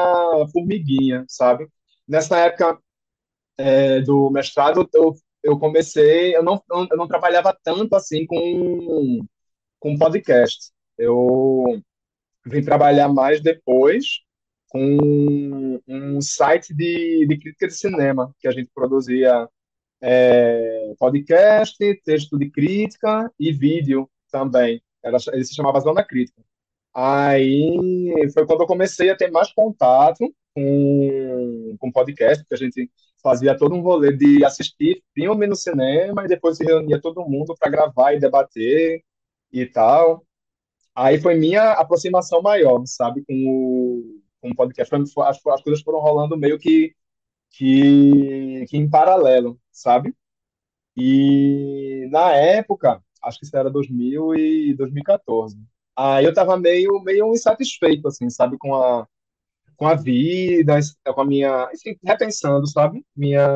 [0.53, 1.69] formiguinha, sabe?
[2.09, 2.79] Nessa época
[3.57, 9.25] é, do mestrado, eu, eu comecei, eu não, eu não trabalhava tanto assim com,
[9.79, 10.73] com podcast.
[10.99, 11.81] Eu
[12.47, 14.23] vim trabalhar mais depois
[14.69, 19.49] com um site de, de crítica de cinema que a gente produzia
[20.03, 24.83] é, podcast, texto de crítica e vídeo também.
[25.03, 26.43] Era, ele se chamava Zona Crítica.
[26.95, 27.77] Aí
[28.33, 32.91] foi quando eu comecei a ter mais contato com, com podcast, porque a gente
[33.23, 37.55] fazia todo um rolê de assistir filme no cinema e depois se reunia todo mundo
[37.59, 39.03] para gravar e debater
[39.53, 40.25] e tal.
[40.95, 44.95] Aí foi minha aproximação maior, sabe, com o, com o podcast.
[44.95, 46.95] As, as coisas foram rolando meio que
[47.57, 50.15] que, que em paralelo, sabe?
[50.97, 55.59] E na época, acho que isso era 2000 e 2014.
[55.97, 59.07] Aí eu tava meio, meio insatisfeito, assim, sabe, com a,
[59.77, 61.69] com a vida, com a minha,
[62.05, 63.47] repensando, sabe, minha,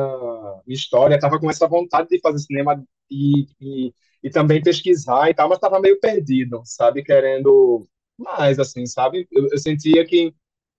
[0.65, 5.33] minha história, tava com essa vontade de fazer cinema e, e, e também pesquisar e
[5.33, 10.33] tal, mas tava meio perdido, sabe, querendo mais, assim, sabe, eu, eu sentia que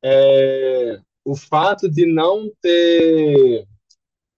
[0.04, 3.66] é, o fato de não ter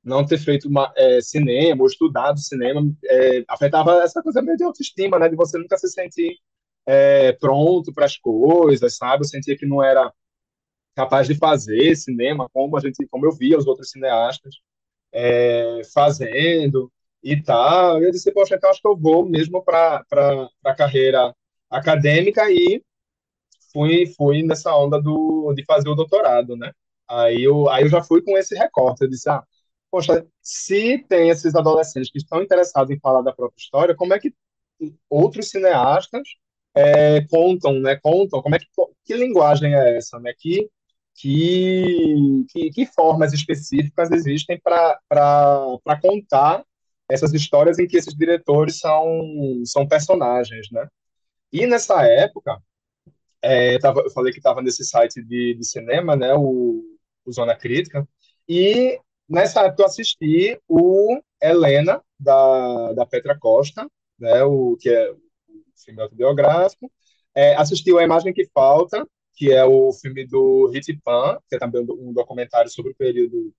[0.05, 4.65] não ter feito uma, é, cinema ou estudado cinema é, afetava essa coisa meio de
[4.65, 5.29] autoestima, né?
[5.29, 6.37] De você nunca se sentir
[6.87, 9.23] é, pronto para as coisas, sabe?
[9.23, 10.13] Eu sentia que não era
[10.95, 14.57] capaz de fazer cinema como a gente, como eu via os outros cineastas
[15.13, 18.03] é, fazendo e tal.
[18.03, 20.05] Eu disse, poxa, então acho que eu vou mesmo para
[20.65, 21.35] a carreira
[21.71, 22.83] acadêmica e
[23.73, 26.73] fui, fui nessa onda do, de fazer o doutorado, né?
[27.09, 29.03] Aí eu, aí eu já fui com esse recorte.
[29.03, 29.43] Eu disse, ah,
[29.91, 34.19] poxa, se tem esses adolescentes que estão interessados em falar da própria história, como é
[34.21, 34.35] que
[35.11, 36.23] outros cineastas
[36.75, 37.97] é, contam, né?
[37.97, 38.67] Contam, como é que,
[39.05, 40.33] que linguagem é essa, né?
[40.39, 40.69] Que,
[41.23, 44.99] que, que, que formas específicas existem para
[46.03, 46.65] contar
[47.09, 50.89] essas histórias em que esses diretores são, são personagens, né?
[51.53, 52.61] E nessa época,
[53.41, 56.83] é, tava, eu falei que estava nesse site de, de cinema, né, o,
[57.25, 58.09] o Zona Crítica,
[58.49, 63.87] e nessa época eu assisti o Helena, da, da Petra Costa,
[64.19, 65.19] né, o, que é o
[65.85, 66.91] filme autobiográfico,
[67.35, 71.59] é, assisti A Imagem que Falta, que é o filme do Hit Pan, que é
[71.59, 73.53] também um documentário sobre o período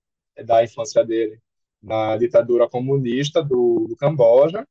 [0.45, 1.39] da infância dele
[1.81, 4.65] na ditadura comunista do, do Camboja.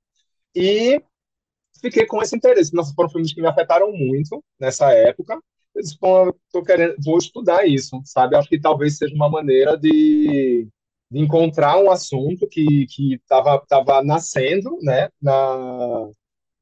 [0.55, 1.01] E
[1.81, 2.75] fiquei com esse interesse.
[2.75, 5.39] Nossa, foram filmes que me afetaram muito nessa época.
[5.75, 8.37] Eu disse, Bom, tô querendo, vou estudar isso, sabe?
[8.37, 10.69] Acho que talvez seja uma maneira de,
[11.11, 16.09] de encontrar um assunto que que estava tava nascendo, né, na,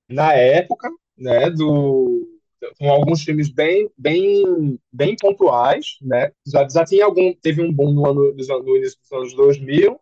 [0.08, 2.29] na época, né, do
[2.78, 6.32] com alguns filmes bem bem bem pontuais, né?
[6.46, 10.00] Já, já tinha algum teve um boom no ano no início dos anos 2000,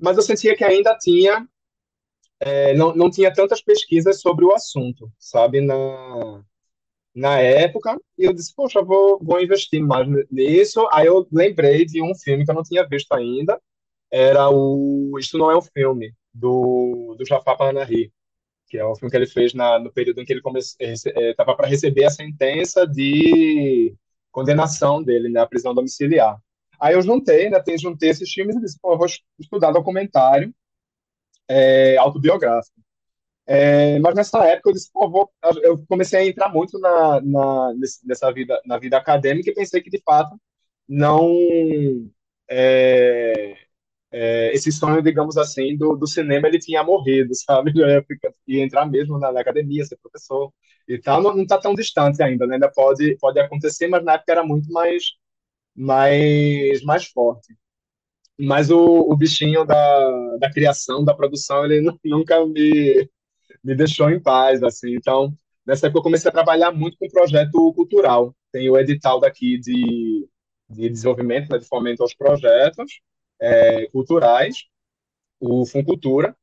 [0.00, 1.46] mas eu sentia que ainda tinha
[2.40, 6.44] é, não, não tinha tantas pesquisas sobre o assunto, sabe, na,
[7.14, 10.86] na época, e eu disse, poxa, vou, vou investir mais nisso.
[10.92, 13.60] Aí eu lembrei de um filme que eu não tinha visto ainda,
[14.10, 18.12] era o Isto Não É um Filme, do, do Jafar Panahi,
[18.74, 20.42] que é um filme que ele fez na, no período em que ele
[20.80, 23.94] estava é, para receber a sentença de
[24.32, 26.36] condenação dele, né, prisão domiciliar.
[26.80, 29.06] Aí eu juntei, né, juntei esses filmes e disse, pô, eu vou
[29.38, 30.52] estudar documentário
[31.46, 32.74] é, autobiográfico.
[33.46, 35.30] É, mas nessa época eu disse, pô, vou,
[35.62, 39.90] eu comecei a entrar muito na, na, nessa vida, na vida acadêmica e pensei que
[39.90, 40.36] de fato
[40.88, 41.30] não
[42.50, 43.56] é,
[44.16, 47.72] é, esse sonho, digamos assim, do, do cinema ele tinha morrido, sabe?
[48.46, 50.52] Ia entrar mesmo na, na, academia, ser professor
[50.88, 52.54] e tal, não está tão distante ainda, né?
[52.54, 55.02] Ainda pode, pode acontecer, mas na época era muito mais,
[55.76, 57.54] mais, mais forte.
[58.38, 63.08] Mas o, o bichinho da, da criação, da produção, ele nunca me,
[63.64, 64.94] me deixou em paz, assim.
[64.94, 65.32] Então,
[65.66, 68.34] nessa época eu comecei a trabalhar muito com projeto cultural.
[68.52, 70.28] Tem o edital daqui de,
[70.70, 73.00] de desenvolvimento, né, de fomento aos projetos
[73.40, 74.64] é, culturais,
[75.40, 76.36] o Funcultura,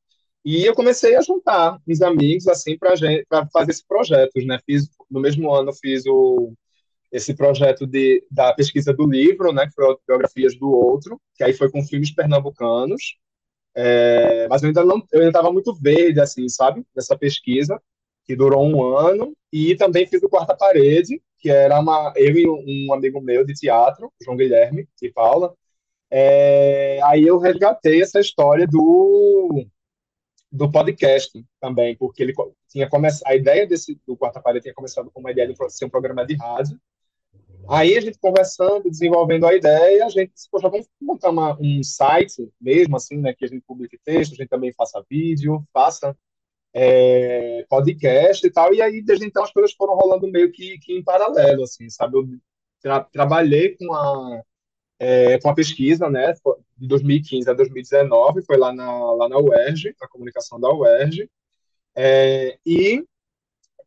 [0.43, 2.95] e eu comecei a juntar uns amigos assim para
[3.53, 4.59] fazer esses projetos, né?
[4.65, 6.53] Fiz no mesmo ano fiz o
[7.11, 11.53] esse projeto de, da pesquisa do livro, né, que foi Biografias do Outro, que aí
[11.53, 13.17] foi com filmes pernambucanos,
[13.75, 17.81] é, mas eu ainda não, eu ainda estava muito verde, assim, sabe, nessa pesquisa,
[18.25, 22.47] que durou um ano, e também fiz o Quarta Parede, que era uma, eu e
[22.47, 25.53] um amigo meu de teatro, João Guilherme e Paula,
[26.11, 29.65] é, aí eu resgatei essa história do
[30.51, 32.33] do podcast também, porque ele
[32.67, 35.85] tinha começado, a ideia desse do Quarta Parede tinha começado com uma ideia de ser
[35.85, 36.77] um programa de rádio,
[37.69, 41.83] Aí a gente conversando, desenvolvendo a ideia, a gente disse, poxa, vamos montar uma, um
[41.83, 46.15] site mesmo, assim, né, que a gente publique texto, a gente também faça vídeo, faça
[46.73, 50.93] é, podcast e tal, e aí desde então as coisas foram rolando meio que, que
[50.93, 52.17] em paralelo, assim, sabe?
[52.17, 52.27] Eu
[52.81, 54.41] tra trabalhei com a,
[55.03, 56.31] é, com a pesquisa, né,
[56.77, 61.27] de 2015 a 2019, foi lá na, lá na UERJ, na comunicação da UERJ,
[61.95, 63.03] é, e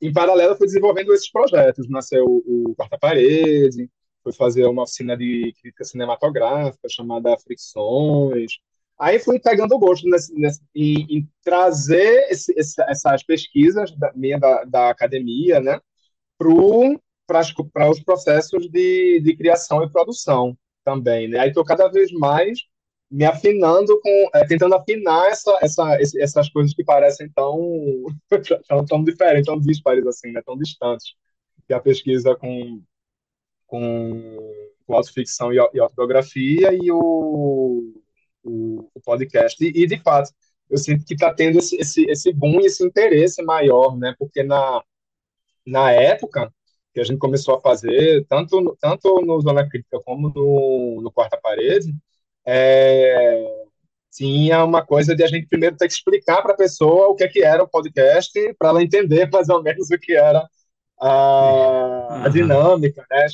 [0.02, 1.88] em paralelo, fui desenvolvendo esses projetos.
[1.88, 3.88] Nasceu o Quarta Parede,
[4.24, 8.58] fui fazer uma oficina de crítica cinematográfica chamada Fricções.
[8.98, 14.12] Aí fui pegando o gosto nesse, nesse, em, em, trazer esse, esse, essas pesquisas da,
[14.14, 15.80] minha da, da academia né,
[16.36, 21.28] para os processos de, de criação e produção também.
[21.28, 21.38] Né?
[21.38, 22.58] Aí estou cada vez mais
[23.10, 28.04] me afinando com, é, tentando afinar essa, essa, essas coisas que parecem tão,
[28.68, 31.14] tão, tão diferentes, tão dispares assim, né, tão distantes,
[31.66, 32.82] que a pesquisa com,
[33.66, 34.36] com,
[34.86, 37.94] com autoficção e, e autobiografia e o,
[38.42, 39.62] o, o podcast.
[39.64, 40.30] E, e, de fato,
[40.68, 44.42] eu sinto que está tendo esse, esse, esse boom e esse interesse maior, né, porque
[44.42, 44.82] na,
[45.64, 46.52] na época
[46.94, 51.36] que a gente começou a fazer, tanto, tanto no Zona Crítica como no, no Quarta
[51.36, 51.92] Parede,
[52.46, 53.64] é,
[54.12, 57.24] tinha uma coisa de a gente primeiro ter que explicar para a pessoa o que,
[57.24, 60.48] é que era o podcast, para ela entender mais ou menos o que era
[61.00, 63.26] a, a dinâmica, né?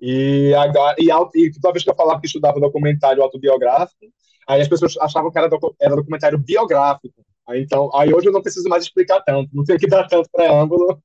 [0.00, 4.06] E, agora, e, e toda vez que eu falava que estudava documentário autobiográfico,
[4.46, 7.23] aí as pessoas achavam que era, docu, era documentário biográfico.
[7.46, 10.28] Aí, então, aí hoje eu não preciso mais explicar tanto, não tenho que dar tanto
[10.30, 10.98] preâmbulo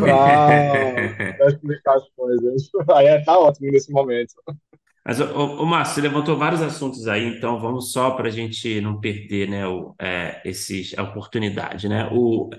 [0.00, 2.70] para explicar as coisas.
[2.92, 4.34] Aí é, tá ótimo nesse momento.
[5.04, 5.24] Mas, ô,
[5.62, 9.48] ô, Márcio, você levantou vários assuntos aí, então vamos só para a gente não perder,
[9.48, 12.08] né, o, é, esses, a oportunidade, né?
[12.12, 12.50] O,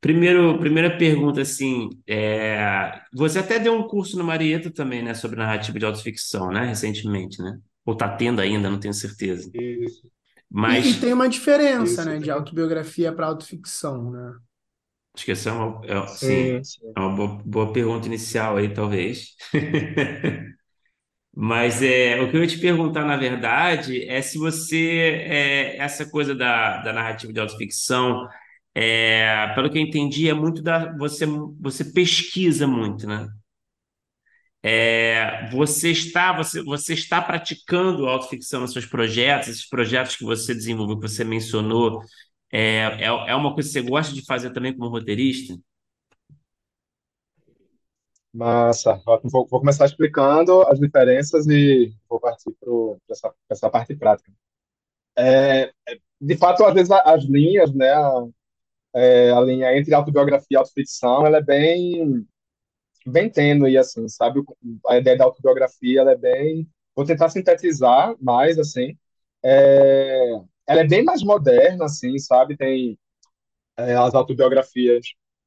[0.00, 5.38] primeiro, primeira pergunta, assim, é, você até deu um curso no Marieta também, né, sobre
[5.38, 7.58] narrativa de autoficção, né, recentemente, né?
[7.84, 9.50] Ou está tendo ainda, não tenho certeza.
[9.54, 10.02] Isso,
[10.66, 14.38] E, e Mas, tem uma diferença, né, de autobiografia para autoficção, né?
[15.14, 16.96] acho que essa é uma, é- sim, sim.
[16.96, 19.36] é uma boa, boa pergunta inicial aí, talvez.
[21.34, 26.08] Mas é, o que eu ia te perguntar, na verdade, é se você, é, essa
[26.10, 28.28] coisa da, da narrativa de autoficção,
[28.74, 31.26] é, pelo que eu entendi, é muito da, você,
[31.60, 33.28] você pesquisa muito, né?
[34.62, 40.52] É, você está, você, você está praticando autoficção nos seus projetos, esses projetos que você
[40.54, 42.02] desenvolveu, que você mencionou,
[42.50, 45.56] é, é, é uma coisa que você gosta de fazer também como roteirista?
[48.32, 49.00] Massa.
[49.24, 52.70] Vou, vou começar explicando as diferenças e vou partir para
[53.10, 54.30] essa, essa parte prática.
[55.16, 55.72] É,
[56.20, 58.26] de fato, às vezes as linhas, né, a,
[58.94, 62.26] é, a linha entre autobiografia e autoficção, ela é bem,
[63.08, 64.42] bem tênue, assim, sabe?
[64.88, 66.68] A ideia da autobiografia, ela é bem...
[66.94, 68.96] Vou tentar sintetizar mais, assim.
[69.44, 70.32] É,
[70.66, 72.56] ela é bem mais moderna, assim, sabe?
[72.56, 72.98] Tem
[73.76, 75.06] é, as autobiografias,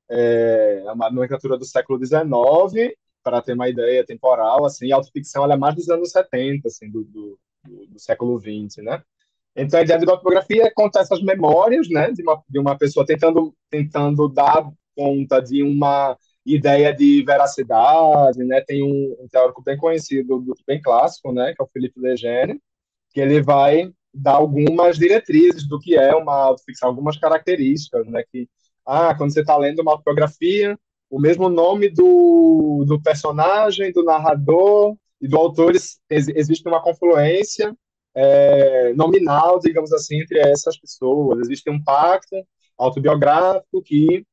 [0.10, 5.54] é, uma nomenclatura do século XIX, para ter uma ideia temporal, assim, a autoficção ela
[5.54, 9.04] é mais dos anos 70, assim, do, do, do, do século XX, né?
[9.56, 13.06] Então, a ideia de autobiografia é contar essas memórias, né, de uma, de uma pessoa
[13.06, 18.62] tentando, tentando dar conta de uma ideia de veracidade, né?
[18.62, 22.60] Tem um, um teórico bem conhecido, bem clássico, né, que é o Philippe Legene,
[23.12, 28.24] que ele vai dar algumas diretrizes do que é uma autoficção, algumas características, né?
[28.32, 28.48] Que,
[28.86, 30.78] ah, quando você está lendo uma autobiografia,
[31.10, 37.76] o mesmo nome do, do personagem, do narrador e do autor, ex, existe uma confluência
[38.16, 41.40] é, nominal, digamos assim, entre essas pessoas.
[41.42, 42.36] Existe um pacto
[42.78, 44.26] autobiográfico que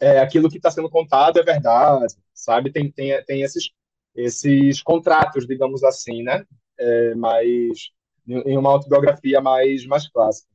[0.00, 2.70] é, aquilo que está sendo contado é verdade, sabe?
[2.72, 3.70] Tem, tem, tem esses,
[4.14, 6.44] esses contratos, digamos assim, né?
[6.78, 7.90] É, mais
[8.28, 10.48] em uma autobiografia mais, mais clássica.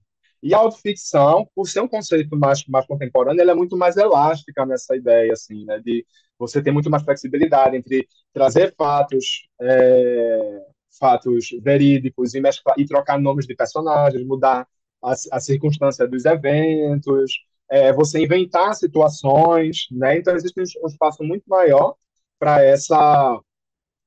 [0.44, 4.66] E a autoficção, por ser um conceito mais, mais contemporâneo, ela é muito mais elástica
[4.66, 6.06] nessa ideia, assim, né, de
[6.38, 10.66] você ter muito mais flexibilidade entre trazer fatos, é,
[11.00, 14.68] fatos verídicos e, mesclar, e trocar nomes de personagens, mudar
[15.04, 17.32] a, a circunstância dos eventos,
[17.72, 20.18] é, você inventar situações, né?
[20.20, 21.96] Então existe um espaço muito maior
[22.40, 23.42] para essa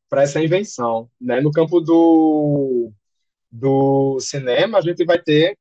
[0.09, 1.41] para essa invenção, né?
[1.41, 2.93] No campo do
[3.53, 5.57] do cinema, a gente vai ter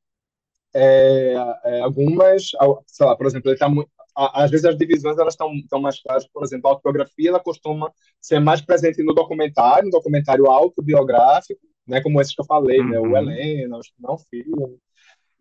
[0.76, 1.34] é,
[1.66, 2.52] é, algumas,
[2.88, 6.02] sei lá, por exemplo, ele tá muito, às vezes as divisões elas estão estão mais
[6.02, 7.92] claras, por exemplo, a autobiografia ela costuma
[8.22, 13.00] ser mais presente no documentário, no documentário autobiográfico, né, como esses que eu falei, né,
[13.00, 13.18] o Uhum.
[13.18, 14.78] Helena, não filme.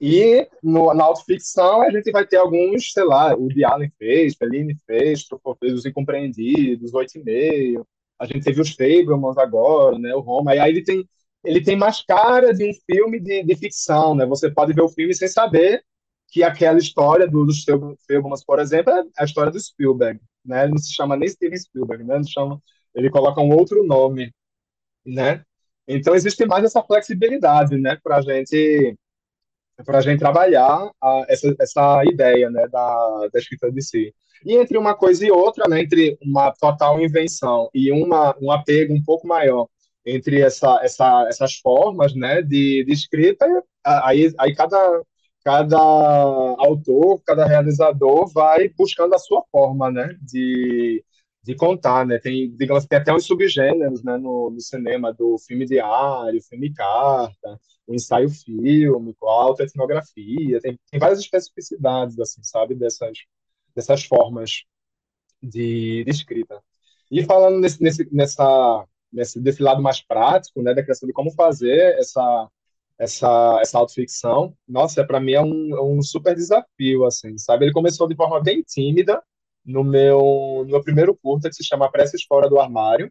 [0.04, 4.76] E no, na autoficção a gente vai ter alguns, sei lá, o Allen fez, Fellini
[4.84, 7.86] fez, Truffaut fez Os Incompreendidos, Oito e Meio.
[8.18, 10.56] A gente teve os Fablemans agora, né, o Roma.
[10.56, 11.08] E aí ele tem
[11.44, 14.24] ele tem mais cara de um filme de, de ficção, né?
[14.26, 15.84] Você pode ver o filme sem saber
[16.28, 20.64] que aquela história do, dos Fablemans, por exemplo, é a história do Spielberg, né?
[20.64, 22.16] Ele não se chama nem Steven Spielberg, né?
[22.16, 22.60] Ele chama,
[22.94, 24.32] ele coloca um outro nome,
[25.06, 25.44] né?
[25.86, 28.96] Então existe mais essa flexibilidade, né, para gente
[29.84, 34.14] para a gente trabalhar a, essa, essa ideia né, da, da escrita de si.
[34.44, 38.92] E entre uma coisa e outra, né, entre uma total invenção e uma, um apego
[38.92, 39.68] um pouco maior
[40.04, 43.46] entre essa, essa, essas formas né, de, de escrita,
[43.84, 45.02] aí, aí cada,
[45.44, 51.04] cada autor, cada realizador vai buscando a sua forma né, de,
[51.42, 52.18] de contar, né?
[52.18, 57.60] Tem, digamos, tem até uns subgêneros, né, no, no cinema do filme diário, filme carta,
[57.86, 63.18] o ensaio fílmico, a autoetnografia, tem, tem várias especificidades, assim, sabe, dessas,
[63.74, 64.64] dessas formas
[65.42, 66.62] de, de escrita.
[67.10, 71.32] E falando nesse, nesse, nessa, nesse, desse lado mais prático, né, da questão de como
[71.32, 72.48] fazer essa,
[72.98, 77.64] essa, essa autoficção, nossa, para mim é um, é um super desafio, assim, sabe?
[77.64, 79.22] Ele começou de forma bem tímida,
[79.64, 83.10] no meu, no meu primeiro curta, que se chama Preces Fora do Armário,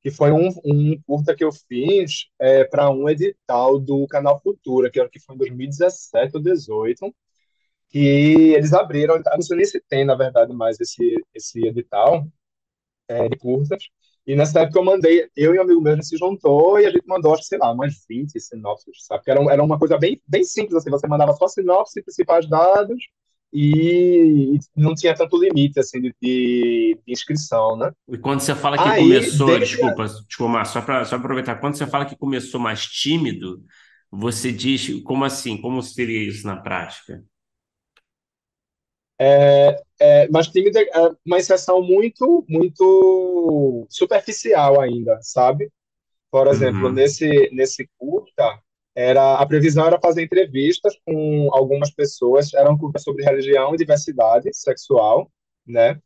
[0.00, 4.90] que foi um, um curta que eu fiz é, para um edital do Canal Futura,
[4.90, 7.14] que, que foi em 2017 ou 2018,
[7.88, 12.26] que eles abriram, não sei nem se tem, na verdade, mais esse, esse edital
[13.08, 13.84] é, de curtas,
[14.26, 16.86] e nessa época eu mandei, eu e um amigo meu, a gente se juntou e
[16.86, 19.22] a gente mandou, sei lá, umas 20 sinopses, sabe?
[19.22, 22.98] Que era, era uma coisa bem, bem simples, assim, você mandava só sinopse, principais dados,
[23.54, 27.92] e não tinha tanto limite assim de, de, de inscrição, né?
[28.08, 31.76] E quando você fala que Aí, começou, desde desculpa, desculpa, só para só aproveitar, quando
[31.76, 33.64] você fala que começou mais tímido,
[34.10, 35.56] você diz, como assim?
[35.60, 37.22] Como seria isso na prática?
[39.20, 40.84] é, é, mas tímido é
[41.24, 45.70] uma exceção muito, muito superficial ainda, sabe?
[46.30, 46.92] Por exemplo, Uhum.
[46.92, 48.60] nesse, nesse curta,
[48.94, 54.48] era, a previsão era fazer entrevistas com algumas pessoas, era curta sobre religião e diversidade
[54.52, 55.30] sexual,
[55.66, 56.00] né?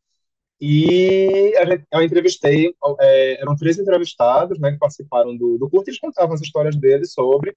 [0.61, 5.93] E gente, eu entrevistei, é, eram três entrevistados, né, que participaram do, do curta, e
[5.93, 7.55] eles contavam as histórias deles sobre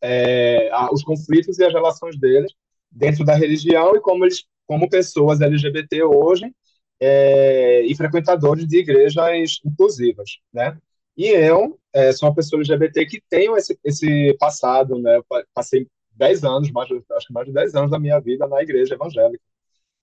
[0.00, 2.52] é, os conflitos e as relações deles
[2.90, 6.52] dentro da religião e como eles, como pessoas LGBT hoje,
[7.00, 10.78] é, e frequentadores de igrejas inclusivas, né?
[11.16, 15.20] E eu é, sou uma pessoa LGBT que tenho esse, esse passado, né?
[15.54, 18.94] Passei 10 anos, mais, acho que mais de 10 anos da minha vida na igreja
[18.94, 19.44] evangélica,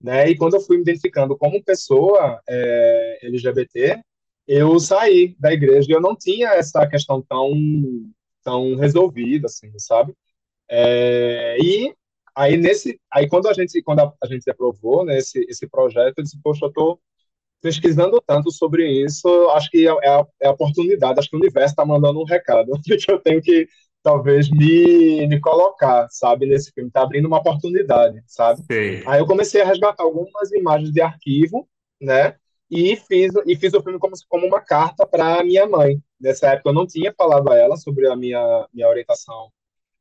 [0.01, 0.30] né?
[0.30, 4.01] E quando eu fui me identificando como pessoa é, LGBT,
[4.47, 7.53] eu saí da igreja e eu não tinha essa questão tão
[8.43, 10.14] tão resolvida, assim, sabe?
[10.70, 11.93] É, e
[12.36, 16.20] aí nesse, aí quando a gente quando a, a gente aprovou né, esse, esse projeto,
[16.20, 16.99] eu disse, poxa, eu tô
[17.62, 21.39] pesquisando tanto sobre isso, acho que é, é a, é a oportunidade, acho que o
[21.39, 23.68] universo está mandando um recado que eu tenho que
[24.01, 28.62] talvez me, me colocar, sabe, nesse filme, está abrindo uma oportunidade, sabe?
[28.70, 29.03] Aí Sei.
[29.20, 31.68] eu comecei a resgatar algumas imagens de arquivo,
[32.01, 32.36] né?
[32.72, 35.99] E fiz, e fiz o filme como, como uma carta para minha mãe.
[36.20, 39.49] Nessa época eu não tinha falado a ela sobre a minha, minha orientação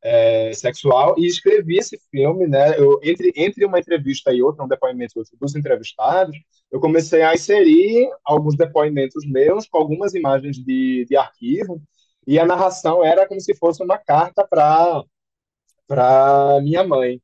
[0.08, 2.78] é, sexual e escrevi esse filme, né?
[2.78, 6.36] Eu, entre, entre uma entrevista e outra, um depoimento dos entrevistados,
[6.72, 11.82] eu comecei a inserir alguns depoimentos meus com algumas imagens de, de arquivo
[12.26, 15.04] e a narração era como se fosse uma carta para
[15.86, 17.20] para minha mãe,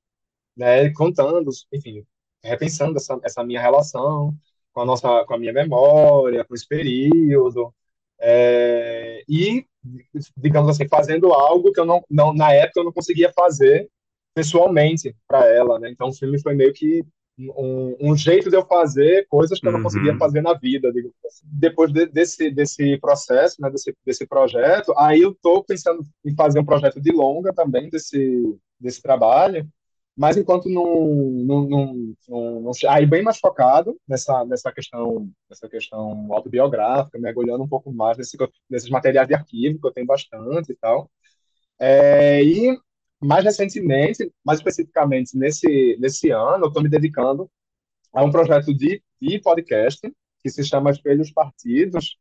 [0.57, 0.91] né?
[0.95, 2.05] Contando, enfim,
[2.43, 4.35] repensando essa, essa minha relação
[4.73, 7.75] com a nossa, com a minha memória, com esse período.
[8.21, 9.67] É, e,
[10.37, 13.89] digamos assim, fazendo algo que eu não, não, na época eu não conseguia fazer
[14.35, 15.91] pessoalmente para ela, né?
[15.91, 17.05] Então o filme foi meio que
[17.39, 20.19] um, um jeito de eu fazer coisas que eu não conseguia Uhum.
[20.19, 20.89] fazer na vida.
[20.89, 21.45] assim.
[21.45, 26.61] Depois de, desse, desse processo, né, desse, desse projeto, aí eu estou pensando em fazer
[26.61, 29.67] um projeto de longa também desse, desse trabalho,
[30.17, 31.07] mas enquanto não,
[31.45, 37.65] não, não, não, não aí bem mais focado nessa nessa questão nessa questão autobiográfica, mergulhando
[37.65, 38.37] um pouco mais nesse,
[38.71, 41.11] nesses materiais de arquivo que eu tenho bastante e tal.
[41.79, 42.79] É, e
[43.21, 47.51] mais recentemente, mais especificamente nesse nesse ano, eu estou me dedicando
[48.13, 50.01] a um projeto de, de podcast
[50.43, 52.17] que se chama Espelhos Partidos,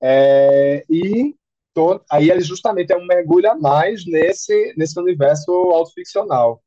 [0.00, 1.34] é, e
[1.74, 6.62] tô, aí ele justamente é um mergulho a mais nesse nesse universo autoficcional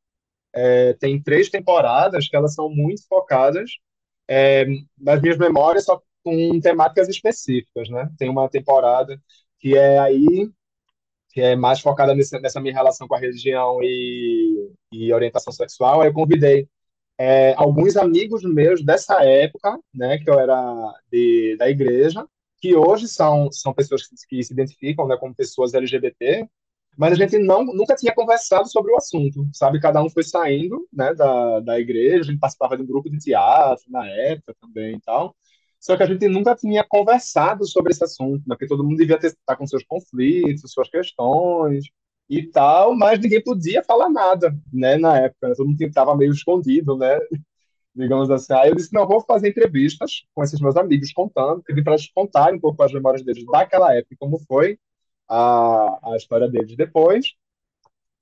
[1.00, 3.70] tem três temporadas que elas são muito focadas
[4.28, 4.66] é,
[4.98, 8.10] nas minhas memórias, só com temáticas específicas, né?
[8.18, 9.20] Tem uma temporada
[9.58, 10.50] que é aí
[11.36, 16.00] que é mais focada nesse, nessa minha relação com a religião e, e orientação sexual.
[16.00, 16.66] Aí eu convidei
[17.18, 22.26] é, alguns amigos meus dessa época, né, que eu era de, da igreja,
[22.58, 26.48] que hoje são, são pessoas que se identificam, né, como pessoas LGBT,
[26.96, 29.80] mas a gente não, nunca tinha conversado sobre o assunto, sabe?
[29.80, 33.18] Cada um foi saindo, né, da, da igreja, a gente participava de um grupo de
[33.18, 35.36] teatro na época também e tal,
[35.78, 38.56] só que a gente nunca tinha conversado sobre esse assunto, né?
[38.56, 41.84] Porque todo mundo devia estar com seus conflitos, suas questões
[42.28, 45.54] e tal, mas ninguém podia falar nada, né, na época, né?
[45.56, 47.18] Todo mundo estava meio escondido, né,
[47.94, 48.52] digamos assim.
[48.54, 52.10] Aí eu disse, não, vou fazer entrevistas com esses meus amigos contando, pedi para eles
[52.12, 54.78] contarem um pouco as memórias deles daquela época, como foi
[55.28, 57.34] a, a história deles depois,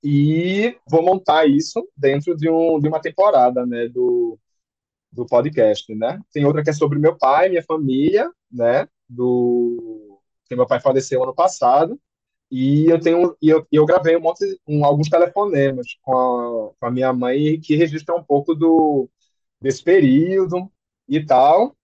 [0.03, 4.37] e vou montar isso dentro de, um, de uma temporada, né, do,
[5.11, 6.19] do podcast, né.
[6.33, 10.19] Tem outra que é sobre meu pai, minha família, né, do...
[10.47, 11.99] que meu pai faleceu ano passado,
[12.51, 16.85] e eu tenho e eu, eu gravei um monte, um, alguns telefonemas com a, com
[16.87, 19.09] a minha mãe que registram um pouco do
[19.61, 20.71] desse período
[21.07, 21.75] e tal.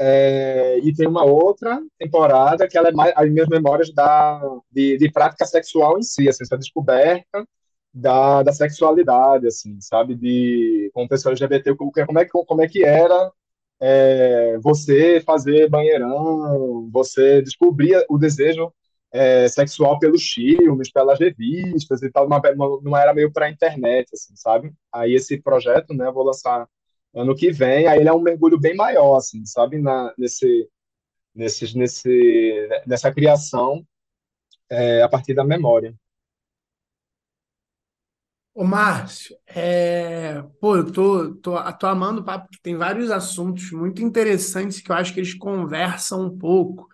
[0.00, 4.40] É, e tem uma outra temporada que ela é mais as minhas memórias da
[4.70, 7.44] de, de prática sexual em si, assim, essa descoberta
[7.92, 13.32] da, da sexualidade, assim, sabe, de como pessoa LGBT, como, é como é que era
[13.80, 18.72] é, você fazer banheirão, você descobrir o desejo
[19.12, 22.40] é, sexual pelos filmes, pelas revistas e tal, numa,
[22.82, 24.72] numa era meio para a internet, assim, sabe?
[24.92, 26.68] Aí esse projeto, né, vou lançar
[27.20, 29.78] ano que vem, aí ele é um mergulho bem maior, assim, sabe?
[29.80, 30.68] Na, nesse,
[31.34, 33.86] nesse, nesse, nessa criação
[34.70, 35.94] é, a partir da memória.
[38.54, 40.42] Ô, Márcio, é...
[40.60, 44.90] pô, eu tô, tô, tô amando o papo, porque tem vários assuntos muito interessantes que
[44.90, 46.88] eu acho que eles conversam um pouco.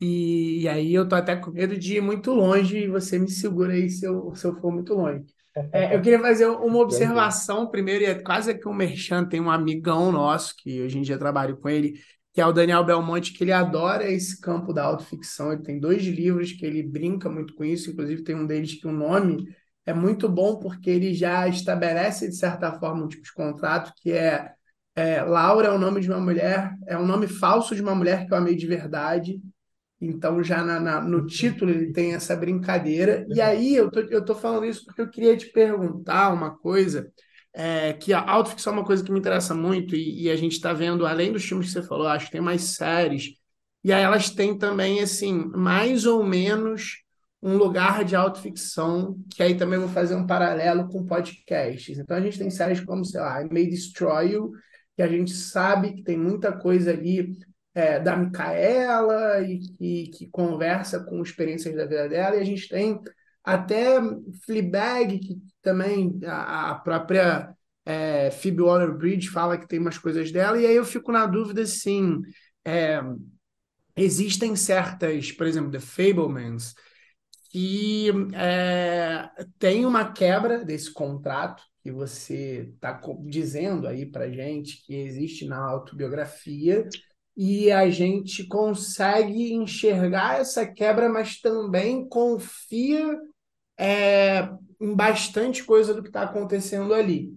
[0.00, 3.28] E, e aí eu tô até com medo de ir muito longe e você me
[3.30, 5.26] segura aí se eu, se eu for muito longe.
[5.72, 9.50] É, eu queria fazer uma observação primeiro, e é quase que um merchan, tem um
[9.50, 11.94] amigão nosso, que hoje em dia trabalho com ele,
[12.32, 15.52] que é o Daniel Belmonte, que ele adora esse campo da autoficção.
[15.52, 18.86] Ele tem dois livros que ele brinca muito com isso, inclusive tem um deles que
[18.86, 19.44] o nome
[19.84, 24.12] é muito bom porque ele já estabelece, de certa forma, um tipo de contrato que
[24.12, 24.52] é,
[24.94, 28.26] é Laura é o nome de uma mulher, é um nome falso de uma mulher
[28.26, 29.40] que eu amei de verdade.
[30.00, 33.26] Então, já na, na, no título ele tem essa brincadeira.
[33.28, 37.12] E aí, eu tô, eu tô falando isso porque eu queria te perguntar uma coisa,
[37.52, 40.52] é, que a autoficção é uma coisa que me interessa muito, e, e a gente
[40.52, 43.34] está vendo, além dos filmes que você falou, acho que tem mais séries,
[43.82, 47.02] e aí elas têm também, assim, mais ou menos
[47.42, 51.98] um lugar de autoficção, que aí também vou fazer um paralelo com podcasts.
[51.98, 54.52] Então a gente tem séries como, sei lá, I May Destroy You,
[54.94, 57.32] que a gente sabe que tem muita coisa ali
[57.74, 62.68] é, da Micaela e que, que conversa com experiências da vida dela, e a gente
[62.68, 63.00] tem
[63.44, 63.98] até
[64.44, 67.54] Fleabag, que também a, a própria
[67.84, 71.62] é, Phoebe Waller-Bridge fala que tem umas coisas dela, e aí eu fico na dúvida,
[71.62, 72.20] assim,
[72.64, 73.00] é,
[73.96, 76.74] existem certas, por exemplo, The Fablemans,
[77.50, 84.94] que é, tem uma quebra desse contrato que você está dizendo aí para gente que
[84.94, 86.86] existe na autobiografia
[87.36, 93.16] e a gente consegue enxergar essa quebra, mas também confia
[93.78, 94.48] é,
[94.80, 97.32] em bastante coisa do que está acontecendo ali.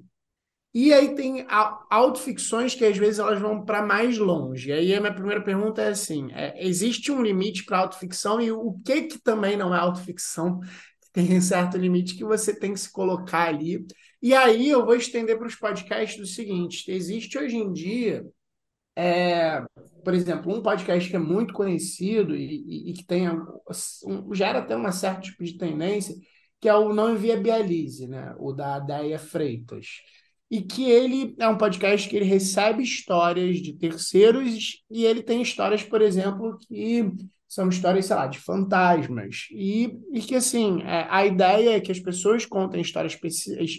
[0.74, 1.46] E aí tem
[1.90, 4.70] autoficções que às vezes elas vão para mais longe.
[4.70, 8.52] E aí a minha primeira pergunta é assim: é, existe um limite para autoficção e
[8.52, 10.60] o que que também não é autoficção?
[11.14, 13.86] Tem um certo limite que você tem que se colocar ali.
[14.20, 18.26] E aí eu vou estender para os podcasts do seguinte: existe hoje em dia,
[18.96, 19.64] é,
[20.04, 24.60] por exemplo, um podcast que é muito conhecido e, e, e que tem um, gera
[24.60, 26.16] até uma certo tipo de tendência,
[26.62, 28.34] que é o Não Inviabilize, né?
[28.38, 29.88] o da Deia Freitas
[30.54, 35.42] e que ele é um podcast que ele recebe histórias de terceiros e ele tem
[35.42, 37.12] histórias, por exemplo, que
[37.48, 39.48] são histórias, sei lá, de fantasmas.
[39.50, 43.18] E, e que, assim, é, a ideia é que as pessoas contem histórias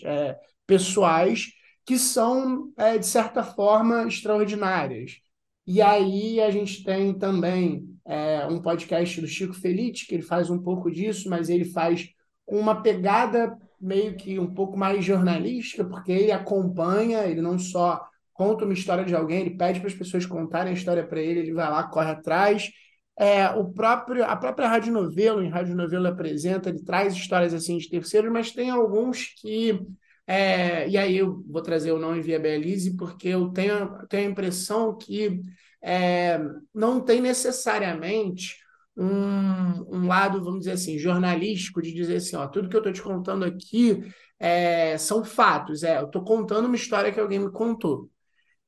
[0.04, 0.36] é,
[0.66, 1.46] pessoais
[1.84, 5.18] que são, é, de certa forma, extraordinárias.
[5.66, 10.50] E aí a gente tem também é, um podcast do Chico Felite, que ele faz
[10.50, 12.08] um pouco disso, mas ele faz
[12.44, 18.00] com uma pegada meio que um pouco mais jornalística, porque ele acompanha, ele não só
[18.32, 21.40] conta uma história de alguém, ele pede para as pessoas contarem a história para ele,
[21.40, 22.70] ele vai lá, corre atrás.
[23.16, 27.78] É, o próprio, a própria Rádio Novelo, em Rádio Novelo apresenta, ele traz histórias assim
[27.78, 29.80] de terceiros, mas tem alguns que.
[30.26, 34.96] É, e aí eu vou trazer o não inviabilize, porque eu tenho, tenho a impressão
[34.96, 35.40] que
[35.82, 36.38] é,
[36.74, 38.56] não tem necessariamente
[38.96, 42.92] um, um lado, vamos dizer assim, jornalístico, de dizer assim, ó, tudo que eu estou
[42.92, 44.00] te contando aqui
[44.38, 48.10] é, são fatos, é, eu estou contando uma história que alguém me contou.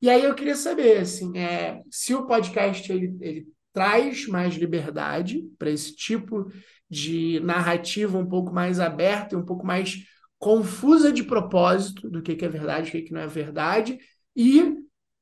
[0.01, 5.41] E aí eu queria saber, assim, é, se o podcast ele, ele traz mais liberdade
[5.57, 6.45] para esse tipo
[6.89, 9.97] de narrativa um pouco mais aberta e um pouco mais
[10.39, 13.97] confusa de propósito do que, que é verdade, o que, que não é verdade,
[14.35, 14.75] e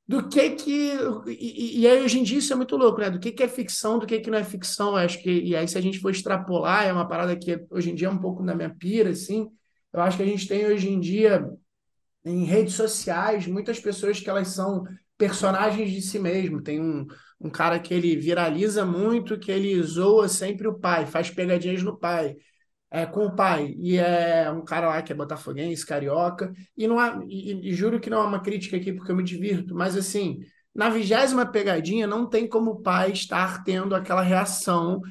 [0.08, 0.92] do que que
[1.28, 3.10] e, e, aí hoje em dia isso é muito louco, né?
[3.10, 4.90] Do que que é ficção, do que que não é ficção.
[4.90, 7.92] Eu acho que e aí se a gente for extrapolar é uma parada que hoje
[7.92, 9.50] em dia é um pouco na minha pira, assim.
[9.92, 11.50] Eu acho que a gente tem hoje em dia
[12.24, 14.84] em redes sociais muitas pessoas que elas são
[15.18, 16.62] personagens de si mesmo.
[16.62, 17.08] Tem um,
[17.40, 21.98] um cara que ele viraliza muito, que ele zoa sempre o pai, faz pegadinhas no
[21.98, 22.36] pai
[22.96, 26.98] é, com o pai, e é um cara lá que é botafoguense, carioca, e não
[26.98, 29.98] há, e, e, juro que não é uma crítica aqui porque eu me divirto, mas
[29.98, 30.40] assim,
[30.74, 35.02] na vigésima pegadinha não tem como o pai estar tendo aquela reação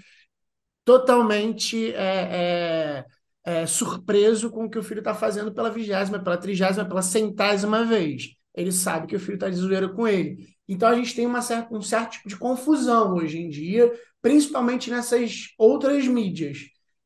[0.82, 3.04] totalmente é,
[3.44, 7.02] é, é surpreso com o que o filho está fazendo pela vigésima, pela trigésima, pela
[7.02, 8.30] centésima vez.
[8.54, 10.38] Ele sabe que o filho está de zoeira com ele.
[10.66, 14.90] Então a gente tem uma certa, um certo tipo de confusão hoje em dia, principalmente
[14.90, 16.58] nessas outras mídias.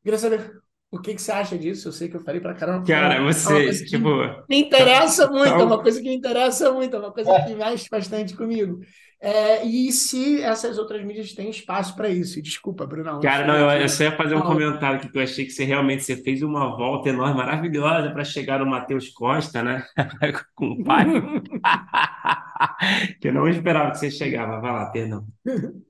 [0.04, 1.88] Queria saber o que, que você acha disso?
[1.88, 2.86] Eu sei que eu falei pra caramba.
[2.86, 4.08] Cara, é você, tipo.
[4.48, 7.54] Me interessa tá, muito, é uma coisa que me interessa muito, é uma coisa que
[7.54, 8.80] mexe bastante comigo.
[9.20, 12.40] É, e se essas outras mídias têm espaço para isso?
[12.40, 13.20] Desculpa, Bruno.
[13.20, 15.64] Cara, não, eu, eu só ia fazer um comentário aqui que eu achei que você
[15.64, 19.84] realmente você fez uma volta enorme, maravilhosa para chegar no Matheus Costa, né?
[20.54, 21.04] Com o pai.
[23.20, 24.60] que eu não esperava que você chegava.
[24.60, 25.26] Vai lá, perdão.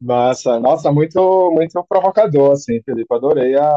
[0.00, 3.12] Massa, nossa, muito, muito provocador, assim, Felipe.
[3.14, 3.68] Adorei a,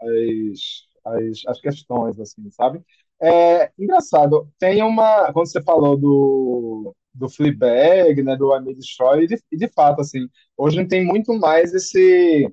[0.00, 2.82] as, as, as questões, assim, sabe?
[3.20, 5.32] É engraçado, tem uma.
[5.32, 10.00] Quando você falou do, do Fleabag, né, do I May Destroy, e de, de fato,
[10.00, 12.50] assim, hoje tem muito mais esse.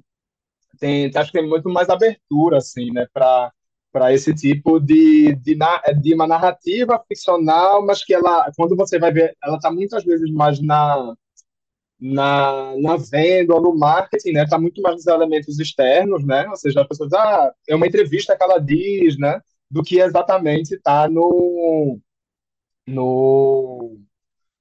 [0.79, 3.51] Tem, acho que tem muito mais abertura, assim, né, para
[3.91, 5.57] para esse tipo de, de,
[6.01, 10.29] de uma narrativa ficcional, mas que ela, quando você vai ver, ela está muitas vezes
[10.31, 11.15] mais na,
[11.99, 14.43] na, na venda ou no marketing, né?
[14.43, 16.47] Está muito mais nos elementos externos, né?
[16.49, 19.41] Ou seja, a pessoa diz, ah, é uma entrevista que ela diz, né?
[19.69, 21.99] Do que exatamente está no,
[22.87, 23.97] no,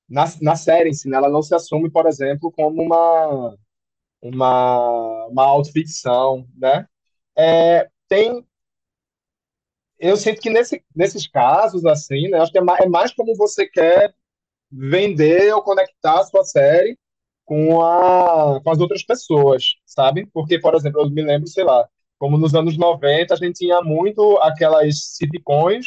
[0.08, 1.16] na, na série si, né?
[1.16, 3.56] Ela não se assume, por exemplo, como uma,
[4.22, 6.86] uma, uma autoficção, né?
[7.36, 8.44] É, tem
[9.98, 13.34] eu sinto que nesse, nesses casos, assim, né, acho que é mais, é mais como
[13.36, 14.14] você quer
[14.70, 16.98] vender ou conectar a sua série
[17.44, 20.26] com, a, com as outras pessoas, sabe?
[20.32, 21.86] Porque, por exemplo, eu me lembro, sei lá,
[22.18, 25.86] como nos anos 90 a gente tinha muito aquelas sitcoms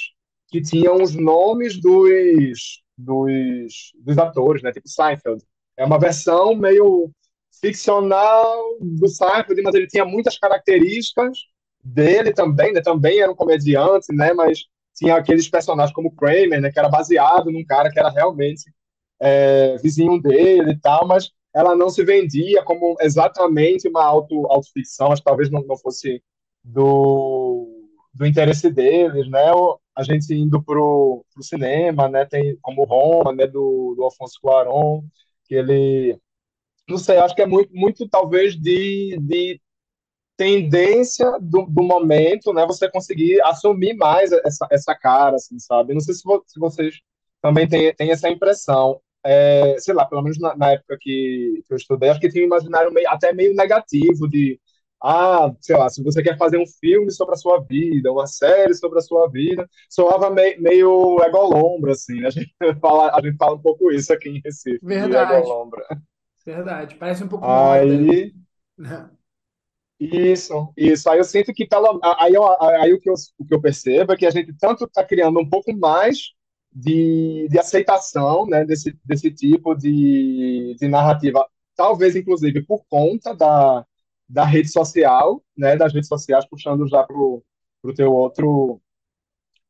[0.50, 4.72] que tinham os nomes dos, dos, dos atores, né?
[4.72, 5.44] Tipo Seinfeld.
[5.76, 7.12] É uma versão meio
[7.60, 11.40] ficcional do Seinfeld, mas ele tinha muitas características
[11.84, 12.82] dele também, né?
[12.82, 14.34] Também era um comediante, né?
[14.34, 16.72] Mas tinha aqueles personagens como Kramer, né?
[16.72, 18.72] Que era baseado num cara que era realmente
[19.20, 25.10] é, vizinho dele e tal, mas ela não se vendia como exatamente uma auto, autoficção,
[25.10, 26.24] mas talvez não, não fosse
[26.64, 27.68] do,
[28.14, 29.52] do interesse deles, né?
[29.96, 32.26] A gente indo pro, pro cinema, né?
[32.26, 33.48] Tem como Roma, né?
[33.48, 35.02] Do, do Alfonso Cuarón,
[35.46, 36.20] que ele
[36.88, 39.60] não sei, acho que é muito, muito talvez de, de
[40.38, 42.66] tendência do, do momento, né?
[42.68, 45.94] Você conseguir assumir mais essa, essa cara, assim, sabe?
[45.94, 47.00] Não sei se, vo, se vocês
[47.42, 49.02] também têm, têm essa impressão.
[49.26, 52.44] É, sei lá, pelo menos na, na, época que, que eu estudei, acho que tinha
[52.44, 54.60] um imaginário meio, até meio negativo de
[55.04, 58.74] ah, sei lá, se você quer fazer um filme sobre a sua vida, uma série
[58.74, 62.52] sobre a sua vida, soava meio, meio egolombra, assim, a gente,
[62.82, 65.48] fala, a gente fala um pouco isso aqui em Recife, Verdade.
[66.46, 68.34] Verdade, parece um pouco Aí,
[68.78, 69.12] moda.
[70.00, 71.10] Isso, isso.
[71.10, 74.14] Aí eu sinto que pela, aí, eu, aí o, que eu, o que eu percebo
[74.14, 76.34] é que a gente tanto está criando um pouco mais
[76.78, 81.44] de, de aceitação né, desse, desse tipo de, de narrativa,
[81.76, 83.84] talvez inclusive por conta da,
[84.30, 87.44] da rede social, né, das redes sociais, puxando já para o
[87.96, 88.80] teu outro,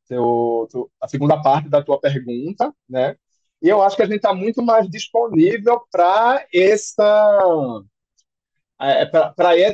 [0.06, 0.68] teu,
[1.00, 3.16] a segunda parte da tua pergunta, né?
[3.62, 7.82] E eu acho que a gente está muito mais disponível para essa
[8.80, 9.32] é, é para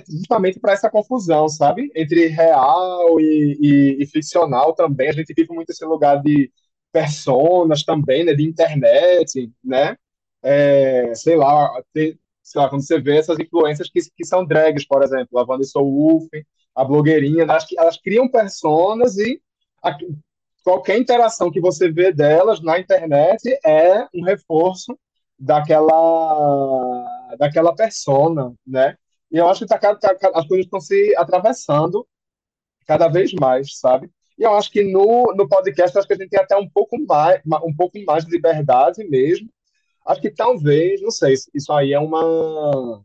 [0.08, 1.90] justamente para essa confusão, sabe?
[1.94, 5.08] Entre real e, e, e, ficcional também.
[5.10, 6.50] A gente vive muito esse lugar de
[6.94, 8.32] personas também, né?
[8.34, 9.96] De internet, né?
[10.42, 12.16] É, sei lá, sei
[12.54, 16.28] lá, quando você vê essas influências que, que são drags, por exemplo, a Vanessa Wolf,
[16.74, 19.42] a blogueirinha, elas, elas criam personas e
[19.82, 19.96] a,
[20.62, 24.96] qualquer interação que você vê delas na internet é um reforço
[25.38, 27.04] daquela
[27.38, 28.96] daquela persona, né?
[29.32, 32.06] E eu acho que tá, tá, as coisas estão se atravessando
[32.86, 34.08] cada vez mais, sabe?
[34.38, 36.98] E eu acho que no, no podcast acho que a gente tem até um pouco
[37.06, 39.48] mais um pouco mais de liberdade mesmo.
[40.06, 43.02] Acho que talvez, não sei, isso aí é uma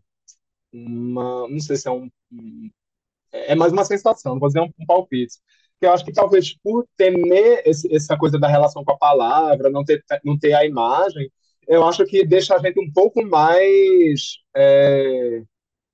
[0.73, 2.09] uma, não sei se é um
[3.31, 5.37] é mais uma sensação, não vou dizer um, um palpite.
[5.79, 9.69] Que eu acho que talvez por temer esse, essa coisa da relação com a palavra,
[9.69, 11.31] não ter, não ter a imagem,
[11.67, 14.39] eu acho que deixa a gente um pouco mais.
[14.55, 15.43] É,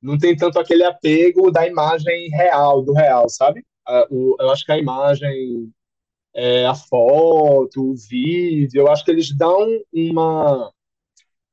[0.02, 3.64] não tem tanto aquele apego da imagem real, do real, sabe?
[4.10, 5.72] O, eu acho que a imagem,
[6.34, 10.72] é, a foto, o vídeo, eu acho que eles dão uma.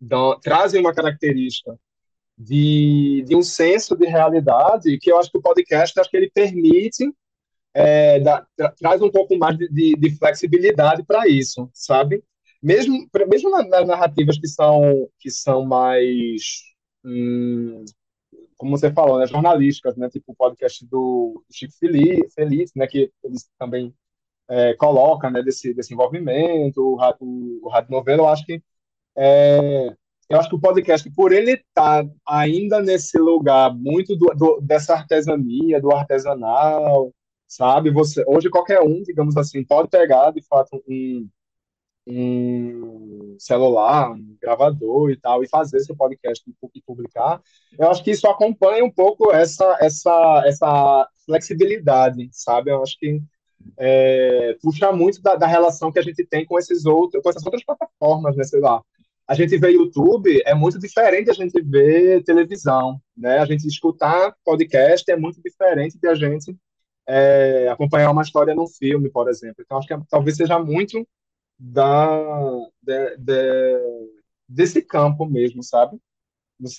[0.01, 1.79] Dão, trazem uma característica
[2.37, 6.31] de, de um senso de realidade que eu acho que o podcast acho que ele
[6.31, 7.09] permite
[7.75, 8.47] é, tra,
[8.79, 12.23] traz um pouco mais de, de, de flexibilidade para isso, sabe?
[12.63, 16.63] mesmo, mesmo nas narrativas que são, que são mais,
[17.05, 17.85] hum,
[18.63, 23.51] como você falou, né, jornalísticas, né, tipo o podcast do Chico Feliz, né, que eles
[23.59, 23.93] também
[24.49, 28.63] é, colocam né, desse, desse envolvimento, o, o, o Rádio Novela, eu acho que
[29.17, 29.93] é,
[30.29, 34.61] eu acho que o podcast, por ele estar tá ainda nesse lugar muito do, do,
[34.61, 37.13] dessa artesania, do artesanal,
[37.49, 37.91] sabe?
[37.91, 41.29] Você, hoje qualquer um, digamos assim, pode pegar de fato um,
[42.07, 47.41] um celular, um gravador e tal, e fazer seu podcast e publicar,
[47.79, 52.71] eu acho que isso acompanha um pouco essa, essa, essa flexibilidade, sabe?
[52.71, 53.21] Eu acho que
[53.79, 57.45] é, puxa muito da, da, relação que a gente tem com esses outros, com essas
[57.45, 58.45] outras plataformas, né?
[58.45, 58.83] Sei lá.
[59.27, 63.39] A gente vê YouTube, é muito diferente a gente ver televisão, né?
[63.39, 66.57] A gente escutar podcast é muito diferente de a gente
[67.09, 69.57] é, acompanhar uma história num filme, por exemplo.
[69.61, 71.07] Então, acho que é, talvez seja muito
[71.63, 72.09] da,
[72.83, 74.13] de, de,
[74.49, 75.99] desse campo mesmo, sabe?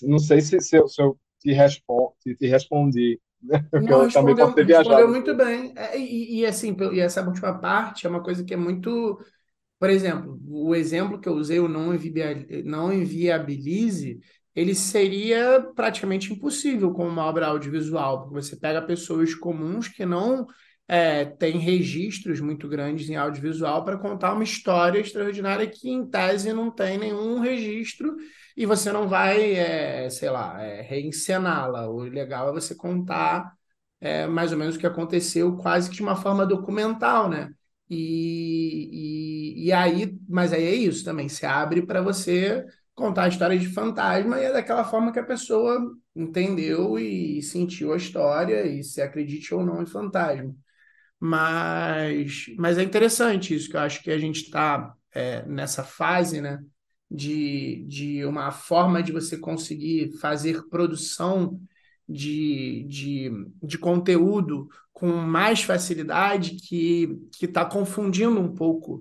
[0.03, 3.63] Não, sei se, se, eu, se eu te, respo te, te respondi, né?
[3.71, 5.73] Porque Não, eu também respondeu, posso ter respondeu viajado um muito bem.
[5.75, 9.19] É, e, e assim, e essa última parte é uma coisa que é muito.
[9.79, 14.19] Por exemplo, o exemplo que eu usei, o não invia- não inviabilize,
[14.55, 20.47] ele seria praticamente impossível com uma obra audiovisual, porque você pega pessoas comuns que não
[20.87, 26.53] é, têm registros muito grandes em audiovisual para contar uma história extraordinária que, em tese,
[26.53, 28.15] não tem nenhum registro
[28.55, 31.89] e você não vai, é, sei lá, é, reencená-la.
[31.89, 33.53] O legal é você contar
[34.01, 37.49] é, mais ou menos o que aconteceu, quase que de uma forma documental, né?
[37.89, 42.65] E, e, e aí, mas aí é isso também, se abre para você
[42.95, 45.79] contar a história de fantasma e é daquela forma que a pessoa
[46.15, 50.55] entendeu e sentiu a história e se acredite ou não em fantasma.
[51.25, 56.41] Mas, mas é interessante isso, que eu acho que a gente está é, nessa fase,
[56.41, 56.59] né,
[57.09, 61.57] de, de uma forma de você conseguir fazer produção
[62.09, 63.31] de, de,
[63.63, 68.99] de conteúdo com mais facilidade que está confundindo um pouco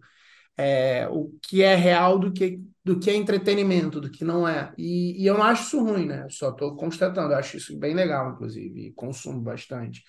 [0.56, 4.72] é, o que é real do que, do que é entretenimento, do que não é.
[4.78, 6.24] E, e eu não acho isso ruim, né?
[6.30, 10.04] Só estou constatando, eu acho isso bem legal, inclusive, consumo bastante.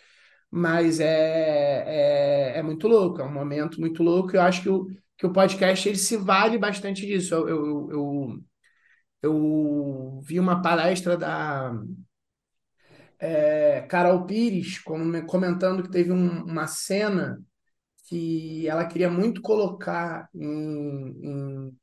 [0.56, 4.34] Mas é, é, é muito louco, é um momento muito louco.
[4.36, 4.88] e Eu acho que o,
[5.18, 7.34] que o podcast ele se vale bastante disso.
[7.36, 8.40] Eu, eu, eu,
[9.24, 11.74] eu vi uma palestra da
[13.20, 17.42] é, Carol Pires com- comentando que teve um- uma cena
[18.10, 21.18] que ela queria muito colocar em,
[21.70, 21.78] em,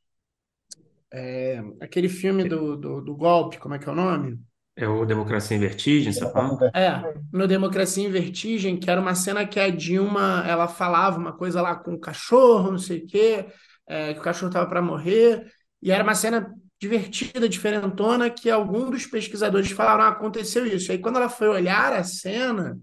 [1.13, 4.39] é, aquele filme do, do, do golpe, como é que é o nome?
[4.77, 6.65] É o Democracia em Vertigem, você tá falando?
[6.75, 7.03] É,
[7.33, 11.61] no Democracia em Vertigem, que era uma cena que a Dilma, ela falava uma coisa
[11.61, 13.47] lá com o cachorro, não sei o quê,
[13.87, 15.51] é, que o cachorro estava para morrer,
[15.83, 20.91] e era uma cena divertida, diferentona, que algum dos pesquisadores falaram, ah, aconteceu isso.
[20.91, 22.79] Aí quando ela foi olhar a cena,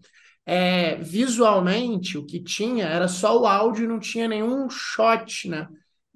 [0.45, 5.67] é, visualmente, o que tinha era só o áudio e não tinha nenhum shot, né?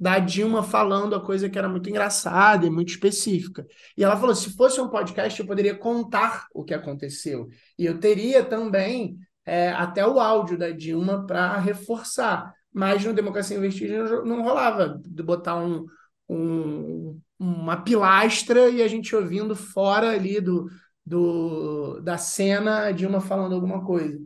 [0.01, 3.67] Da Dilma falando a coisa que era muito engraçada e muito específica.
[3.95, 7.47] E ela falou: se fosse um podcast, eu poderia contar o que aconteceu.
[7.77, 12.51] E eu teria também é, até o áudio da Dilma para reforçar.
[12.73, 15.85] Mas no Democracia em não rolava de botar um,
[16.27, 20.67] um- uma pilastra e a gente ouvindo fora ali do,
[21.05, 24.19] do, da cena a Dilma falando alguma coisa.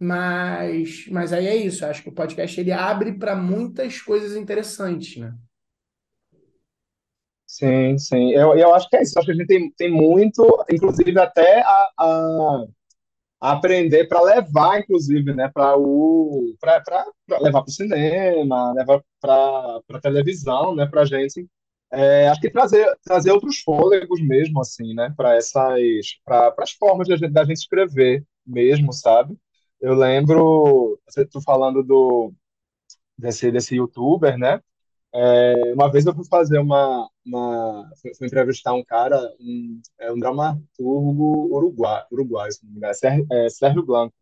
[0.00, 1.84] Mas, mas aí é isso.
[1.84, 5.34] Acho que o podcast ele abre para muitas coisas interessantes, né?
[7.46, 8.30] Sim, sim.
[8.30, 9.18] Eu, eu acho que é isso.
[9.18, 10.42] Acho que a gente tem, tem muito,
[10.72, 12.64] inclusive até a, a
[13.40, 16.82] aprender para levar, inclusive, né, para o para
[17.40, 21.46] levar para o cinema, levar para para televisão, né, para gente.
[21.92, 25.80] É, acho que trazer trazer outros fôlegos mesmo, assim, né, para essas
[26.24, 29.36] para as formas da gente, da gente escrever mesmo, sabe?
[29.80, 32.32] Eu lembro, você tu falando do
[33.18, 34.60] desse desse youtuber, né?
[35.14, 40.12] É, uma vez eu fui fazer uma, uma fui, fui entrevistar um cara, um, é
[40.12, 44.14] um dramaturgo uruguai, uruguai, se não me engano, é Sérgio, é, Sérgio Blanco,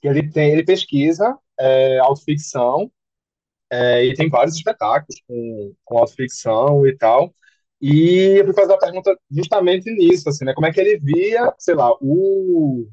[0.00, 2.90] que ele tem, ele pesquisa é, autoficção
[3.70, 7.34] é, e tem vários espetáculos com, com autoficção e tal.
[7.80, 10.54] E eu fui fazer uma pergunta justamente nisso, assim, né?
[10.54, 12.86] Como é que ele via, sei lá, o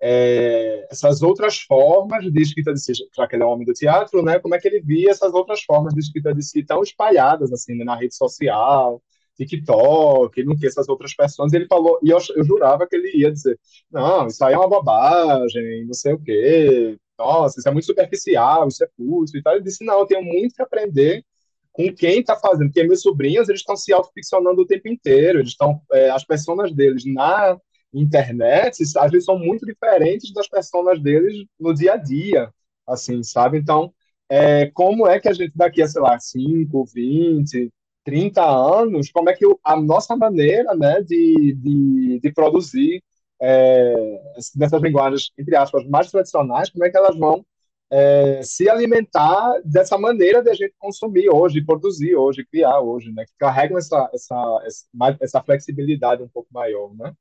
[0.00, 3.72] é, essas outras formas de escrita de si, já que ele é um homem do
[3.72, 4.38] teatro, né?
[4.38, 7.74] Como é que ele via essas outras formas de escrita de si tão espalhadas assim
[7.74, 9.02] né, na rede social,
[9.36, 11.52] TikTok, não que essas outras pessoas.
[11.52, 13.58] Ele falou e eu, eu jurava que ele ia dizer,
[13.90, 16.96] não, isso aí é uma bobagem, não sei o quê.
[17.18, 19.54] Nossa, isso é muito superficial, isso é curso e tal.
[19.54, 21.24] Ele disse, não, eu tenho muito que aprender
[21.72, 25.50] com quem está fazendo, porque meus sobrinhos eles estão se autoficcionando o tempo inteiro, eles
[25.50, 27.58] estão, é, as personas deles na
[27.92, 32.50] internet, às vezes são muito diferentes das personas deles no dia a dia,
[32.86, 33.58] assim, sabe?
[33.58, 33.92] Então,
[34.28, 37.72] é, como é que a gente daqui a, sei lá, 5, 20,
[38.04, 43.02] 30 anos, como é que a nossa maneira, né, de, de, de produzir
[43.40, 43.94] é,
[44.54, 47.44] dessas linguagens, entre aspas, mais tradicionais, como é que elas vão
[47.90, 53.24] é, se alimentar dessa maneira de a gente consumir hoje, produzir hoje, criar hoje, né?
[53.24, 57.12] Que carregam essa, essa, essa, essa flexibilidade um pouco maior, né?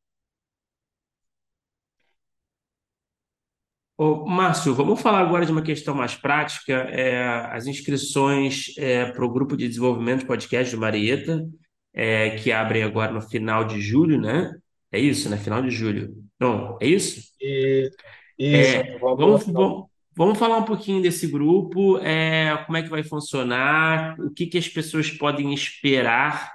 [3.98, 6.74] Ô, Márcio, vamos falar agora de uma questão mais prática.
[6.74, 8.74] É, as inscrições
[9.14, 11.48] para o grupo de desenvolvimento de podcast de Marieta,
[11.93, 14.54] é, que abrem agora no final de julho, né?
[14.91, 15.38] É isso, né?
[15.38, 16.14] Final de julho.
[16.39, 17.22] Não, é isso?
[17.39, 17.89] E
[18.38, 19.86] isso, É, vamos no vamos, vamos,
[20.18, 24.58] Vamos falar um pouquinho desse grupo, é, como é que vai funcionar, o que, que
[24.58, 26.54] as pessoas podem esperar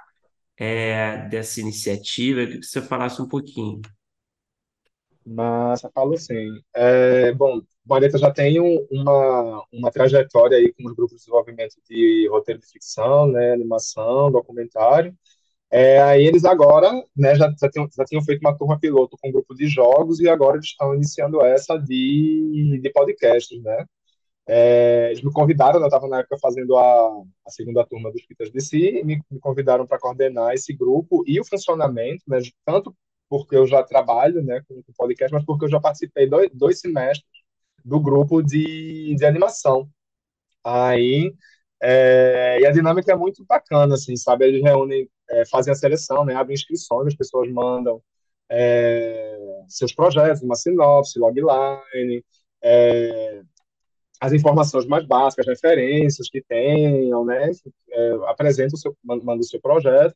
[0.57, 2.41] é, dessa iniciativa.
[2.41, 3.79] Eu queria que você falasse um pouquinho.
[5.25, 10.87] Mas falo assim, é, bom, o Mareta já tem um- uma, uma trajetória aí com
[10.87, 15.15] os grupos de desenvolvimento de roteiro de ficção, né, animação, documentário.
[15.71, 19.29] É, aí eles agora, né, já, já, tinham, já tinham feito uma turma piloto com
[19.29, 23.85] um grupo de jogos e agora eles estão iniciando essa de, de podcasts, né?
[24.47, 27.07] É, eles me convidaram, né, eu estava na época fazendo a,
[27.47, 31.39] a segunda turma dos Fitas de Si, me, me convidaram para coordenar esse grupo e
[31.39, 32.95] o funcionamento, né, tanto
[33.31, 36.81] porque eu já trabalho né, com, com podcast, mas porque eu já participei dois, dois
[36.81, 37.25] semestres
[37.85, 39.89] do grupo de, de animação.
[40.61, 41.33] Aí,
[41.81, 44.45] é, e a dinâmica é muito bacana, assim, sabe?
[44.47, 48.03] Eles reúnem, é, fazem a seleção, né, abrem inscrições, as pessoas mandam
[48.49, 52.25] é, seus projetos, uma sinopse, logline,
[52.61, 53.41] é,
[54.19, 57.49] as informações mais básicas, referências que tenham, né?
[57.91, 60.15] É, apresenta o seu, manda o seu projeto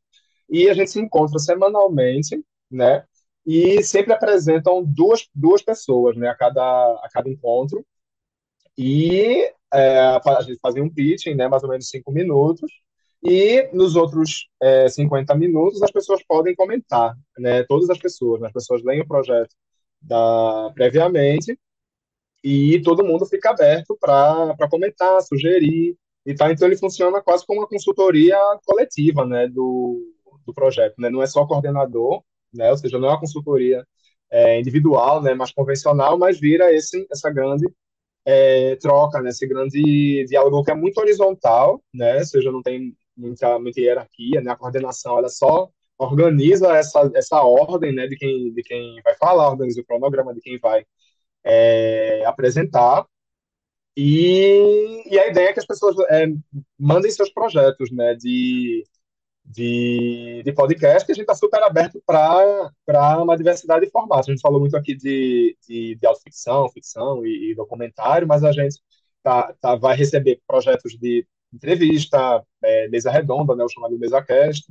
[0.49, 3.05] e a gente se encontra semanalmente, né?
[3.45, 6.29] E sempre apresentam duas, duas pessoas, né?
[6.29, 7.85] A cada, a cada encontro
[8.77, 11.47] e é, a gente fazia um pitching, né?
[11.47, 12.71] Mais ou menos cinco minutos
[13.23, 17.63] e nos outros é, 50 minutos as pessoas podem comentar, né?
[17.63, 18.47] Todas as pessoas, né?
[18.47, 19.55] as pessoas leem o projeto
[20.01, 21.57] da, previamente
[22.43, 26.31] e todo mundo fica aberto para comentar, sugerir e.
[26.31, 30.13] Então ele funciona quase como uma consultoria coletiva, né, do,
[30.45, 31.09] do projeto, né?
[31.09, 32.23] Não é só coordenador,
[32.55, 32.71] né?
[32.71, 33.85] Ou seja, não é uma consultoria
[34.31, 37.67] é, individual, né, mais convencional, mas vira esse essa grande
[38.25, 42.17] é, troca, né, esse grande diálogo que é muito horizontal, né?
[42.19, 44.51] Ou seja, não tem muita, muita hierarquia, né?
[44.51, 49.49] A coordenação ela só organiza essa, essa ordem, né, de quem de quem vai falar,
[49.49, 50.85] organiza o cronograma de quem vai
[51.43, 53.05] é, apresentar.
[53.97, 56.27] E, e, a ideia é que as pessoas é,
[56.77, 58.83] mandem seus projetos né, de,
[59.45, 64.27] de, de podcast, que a gente está super aberto para uma diversidade de formatos.
[64.27, 68.51] A gente falou muito aqui de, de, de autoficção, ficção e, e, documentário, mas a
[68.51, 68.79] gente
[69.21, 74.65] tá, tá, vai receber projetos de entrevista, é, mesa redonda, né, o chamado mesa cast,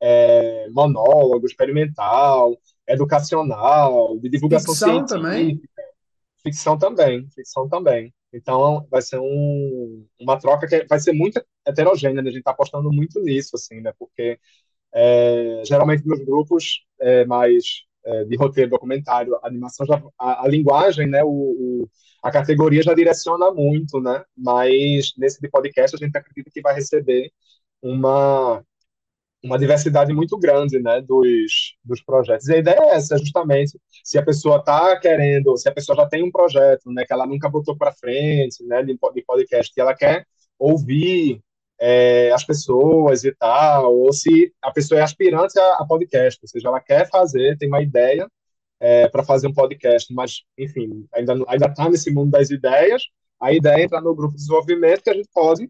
[0.00, 2.56] é, monólogo, experimental,
[2.88, 5.16] educacional, de divulgação Ficção científica.
[5.16, 5.60] também?
[6.42, 8.14] Ficção também, ficção também.
[8.32, 12.28] Então, vai ser um, uma troca que vai ser muito heterogênea, né?
[12.28, 13.92] a gente está apostando muito nisso, assim, né?
[13.98, 14.38] Porque
[14.94, 17.64] é, geralmente nos grupos é, mais
[18.04, 21.22] é, de roteiro, documentário, animação, já, a, a linguagem, né?
[21.24, 21.88] O, o,
[22.22, 24.24] a categoria já direciona muito, né?
[24.36, 27.30] Mas nesse de podcast a gente acredita que vai receber
[27.82, 28.64] uma
[29.42, 32.46] uma diversidade muito grande, né, dos, dos projetos.
[32.48, 36.06] E a ideia é essa, justamente, se a pessoa está querendo, se a pessoa já
[36.06, 38.96] tem um projeto, né, que ela nunca botou para frente, né, de,
[39.26, 40.26] podcast, que ela quer
[40.58, 41.42] ouvir
[41.84, 46.48] é, as pessoas e tal, ou se a pessoa é aspirante a, a podcast, ou
[46.48, 48.28] seja, ela quer fazer, tem uma ideia
[48.78, 53.02] é, para fazer um podcast, mas, enfim, ainda está nesse mundo das ideias,
[53.40, 55.68] a ideia é entrar no grupo de desenvolvimento que a gente pode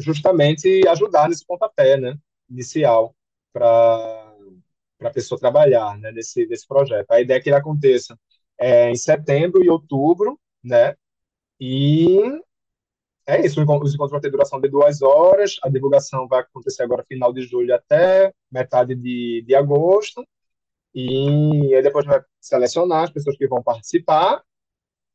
[0.00, 2.16] justamente ajudar nesse pontapé, né?
[2.50, 3.14] inicial
[3.52, 4.34] para
[5.02, 7.08] a pessoa trabalhar né, nesse, nesse projeto.
[7.08, 8.18] A ideia é que ele aconteça
[8.58, 10.96] é, em setembro e outubro, né?
[11.60, 12.18] E
[13.36, 17.04] é isso, os encontros vão ter duração de duas horas, a divulgação vai acontecer agora
[17.04, 20.26] final de julho até metade de, de agosto,
[20.94, 24.42] e aí depois vai selecionar as pessoas que vão participar,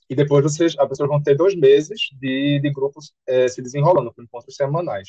[0.10, 4.14] e depois vocês, as pessoas vão ter dois meses de, de grupos é, se desenrolando,
[4.14, 5.08] com encontros semanais.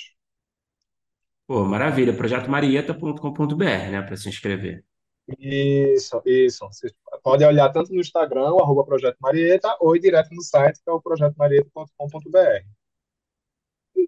[1.46, 2.16] Pô, maravilha.
[2.16, 4.84] Projetomarieta.com.br, né, para se inscrever.
[5.38, 6.66] Isso, isso.
[6.66, 6.92] Vocês
[7.22, 10.88] podem olhar tanto no Instagram, o arroba Projeto Marieta, ou ir direto no site, que
[10.88, 12.64] é o projetomarieta.com.br.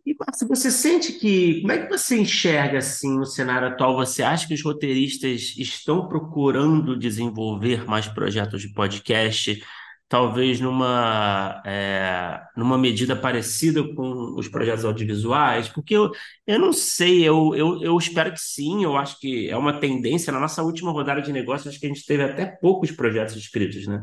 [0.06, 1.60] E, Márcio, você sente que.
[1.60, 3.96] Como é que você enxerga assim no cenário atual?
[3.96, 9.62] Você acha que os roteiristas estão procurando desenvolver mais projetos de podcast?
[10.08, 15.68] talvez numa, é, numa medida parecida com os projetos audiovisuais?
[15.68, 16.10] Porque eu,
[16.46, 20.32] eu não sei, eu, eu, eu espero que sim, eu acho que é uma tendência.
[20.32, 23.86] Na nossa última rodada de negócios, acho que a gente teve até poucos projetos escritos,
[23.86, 24.02] né?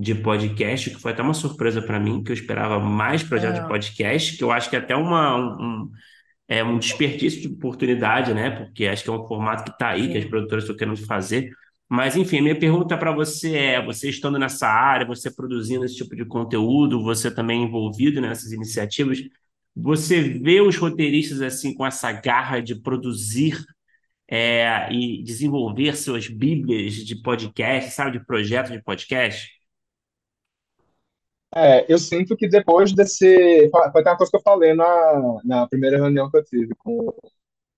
[0.00, 3.62] De podcast, que foi até uma surpresa para mim, que eu esperava mais projetos é.
[3.62, 5.90] de podcast, que eu acho que é até uma, um,
[6.46, 8.50] é um desperdício de oportunidade, né?
[8.50, 10.12] Porque acho que é um formato que está aí, sim.
[10.12, 11.50] que as produtoras estão querendo fazer.
[11.88, 16.14] Mas, enfim, minha pergunta para você é: você estando nessa área, você produzindo esse tipo
[16.14, 19.18] de conteúdo, você também envolvido nessas iniciativas,
[19.74, 23.56] você vê os roteiristas assim com essa garra de produzir
[24.30, 29.57] é, e desenvolver suas bíblias de podcast, sabe, de projetos de podcast?
[31.54, 33.68] É, eu sinto que depois desse.
[33.70, 37.12] Foi até uma coisa que eu falei na, na primeira reunião que eu tive com,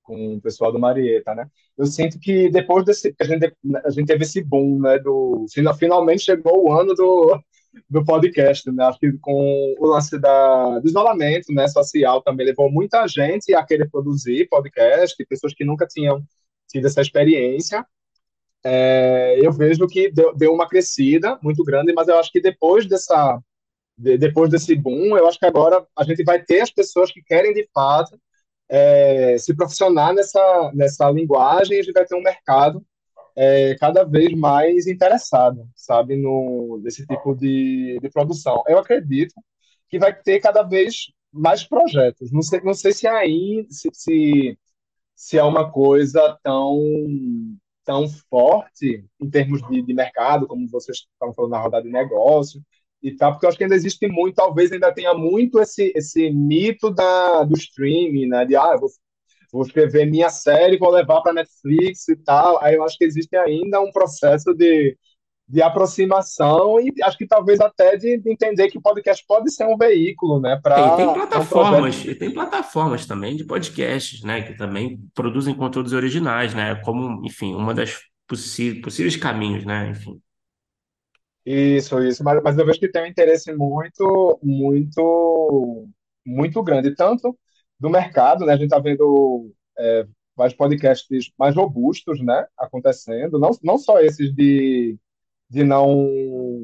[0.03, 1.47] com o pessoal do Marieta, né?
[1.79, 3.14] Eu sinto que depois desse.
[3.21, 3.53] A gente,
[3.85, 4.99] a gente teve esse boom, né?
[4.99, 5.47] Do,
[5.79, 7.41] finalmente chegou o ano do,
[7.89, 8.85] do podcast, né?
[8.85, 13.64] Acho que com o lance da, do isolamento né, social também levou muita gente a
[13.64, 16.23] querer produzir podcast, pessoas que nunca tinham
[16.68, 17.87] tido essa experiência.
[18.64, 22.87] É, eu vejo que deu, deu uma crescida muito grande, mas eu acho que depois
[22.87, 23.41] dessa
[24.01, 27.23] de, depois desse boom, eu acho que agora a gente vai ter as pessoas que
[27.23, 28.19] querem de fato
[28.69, 32.85] é, se profissionar nessa, nessa linguagem e a gente vai ter um mercado
[33.37, 38.63] é, cada vez mais interessado, sabe, no, nesse tipo de, de produção.
[38.67, 39.35] Eu acredito
[39.89, 42.33] que vai ter cada vez mais projetos.
[42.33, 44.59] Não sei, não sei se aí se, se,
[45.15, 46.81] se é uma coisa tão
[47.85, 52.63] tão forte em termos de, de mercado, como vocês estavam falando na rodada de negócio,
[53.03, 56.31] e tal, porque eu acho que ainda existe muito, talvez ainda tenha muito esse, esse
[56.31, 58.45] mito da, do streaming, né?
[58.45, 58.91] De, ah, eu vou,
[59.53, 62.63] vou escrever minha série, vou levar para Netflix e tal.
[62.63, 64.97] Aí eu acho que existe ainda um processo de,
[65.49, 69.65] de aproximação e acho que talvez até de, de entender que o podcast pode ser
[69.67, 70.61] um veículo, né?
[70.63, 74.43] Para tem, tem plataformas, um tem plataformas também de podcasts, né?
[74.43, 76.75] Que também produzem conteúdos originais, né?
[76.85, 77.99] Como, enfim, uma das
[78.29, 79.91] possíveis caminhos, né?
[79.91, 80.21] Enfim.
[81.45, 82.22] Isso, isso.
[82.22, 85.88] Mas, mas eu vejo que tem um interesse muito, muito,
[86.24, 87.36] muito grande, tanto
[87.78, 88.53] do mercado, né?
[88.53, 92.47] A gente está vendo é, vários podcasts mais robustos, né?
[92.59, 94.99] Acontecendo, não, não só esses de,
[95.49, 96.07] de não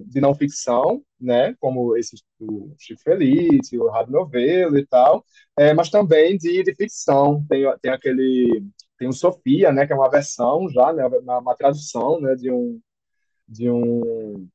[0.07, 1.55] de não ficção, né?
[1.61, 5.25] Como esses do Chico Feliz, o Rádio Novelo e tal,
[5.57, 7.45] é, mas também de, de ficção.
[7.49, 8.63] Tem, tem aquele
[8.99, 9.87] tem o Sofia, né?
[9.87, 11.07] Que é uma versão já, né?
[11.07, 12.35] Uma, uma tradução, né?
[12.35, 12.81] De um
[13.49, 14.49] de um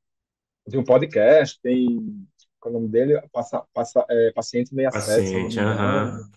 [0.67, 2.25] de um podcast, tem.
[2.59, 3.21] Qual é o nome dele?
[3.31, 5.23] Passa, passa, é, Paciente 67.
[5.23, 6.29] Paciente, aham.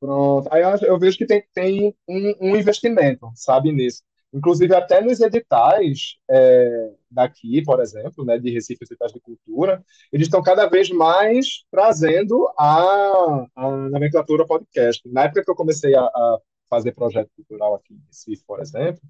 [0.00, 0.48] Pronto.
[0.52, 4.02] Aí eu, eu vejo que tem, tem um, um investimento, sabe, nisso.
[4.32, 9.82] Inclusive, até nos editais é, daqui, por exemplo, né, de Recife Editais de Cultura,
[10.12, 15.02] eles estão cada vez mais trazendo a, a nomenclatura podcast.
[15.08, 16.38] Na época que eu comecei a, a
[16.68, 19.00] fazer projeto cultural aqui em Recife, por exemplo,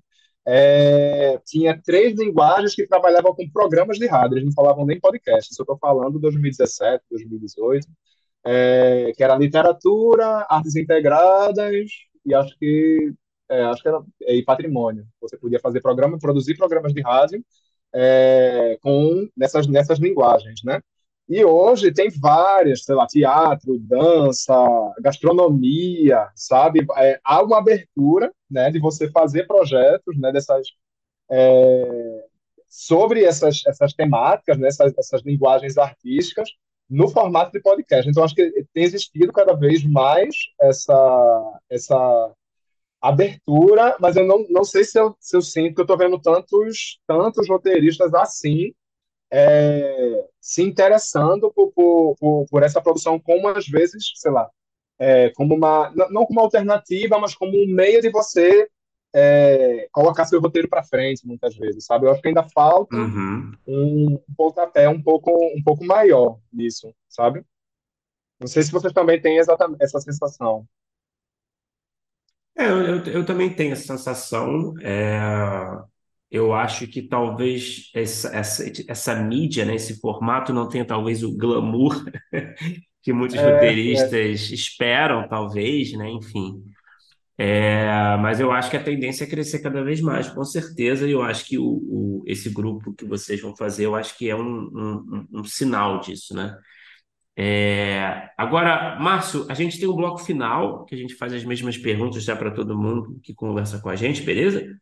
[0.51, 5.53] é, tinha três linguagens que trabalhavam com programas de rádio, eles não falavam nem podcast,
[5.53, 7.87] isso eu estou falando 2017, 2018,
[8.47, 11.91] é, que era literatura, artes integradas
[12.25, 13.13] e acho que
[13.51, 15.07] é, acho que era e patrimônio.
[15.21, 17.45] Você podia fazer programa, produzir programas de rádio
[17.95, 20.81] é, com nessas nessas linguagens, né?
[21.29, 24.55] E hoje tem várias, sei lá, teatro, dança,
[25.01, 26.87] gastronomia, sabe?
[26.97, 30.67] É, há uma abertura, né, de você fazer projetos, né, dessas
[31.31, 32.25] é,
[32.69, 36.49] sobre essas essas temáticas, né, essas, essas linguagens artísticas
[36.89, 38.09] no formato de podcast.
[38.09, 42.33] Então acho que tem existido cada vez mais essa essa
[43.01, 46.19] abertura, mas eu não, não sei se eu, se eu sinto que eu estou vendo
[46.21, 48.73] tantos tantos roteiristas assim
[49.31, 54.49] é, se interessando por, por, por, essa produção como, às vezes, sei lá,
[54.99, 58.69] é, como uma, não como uma alternativa, mas como um meio de você
[59.15, 62.07] é, colocar seu roteiro para frente, muitas vezes, sabe?
[62.07, 63.53] Eu acho que ainda falta uhum.
[63.67, 67.45] um, um pontapé um pouco, um pouco maior nisso, sabe?
[68.41, 70.67] Não sei se vocês também têm exatamente essa sensação.
[72.57, 74.75] É, eu, eu, também tenho essa sensação.
[74.81, 75.19] É,
[76.31, 81.37] eu acho que talvez essa, essa, essa mídia, né, esse formato não tenha talvez o
[81.37, 82.05] glamour
[83.03, 84.55] que muitos é, roteiristas é.
[84.55, 86.11] esperam, talvez, né?
[86.11, 86.63] Enfim.
[87.39, 91.13] É, mas eu acho que a tendência é crescer cada vez mais, com certeza, e
[91.13, 94.35] eu acho que o, o, esse grupo que vocês vão fazer, eu acho que é
[94.35, 96.59] um, um, um sinal disso, né?
[97.37, 101.79] É, agora, Márcio, a gente tem um bloco final, que a gente faz as mesmas
[101.79, 104.77] perguntas já para todo mundo que conversa com a gente, beleza?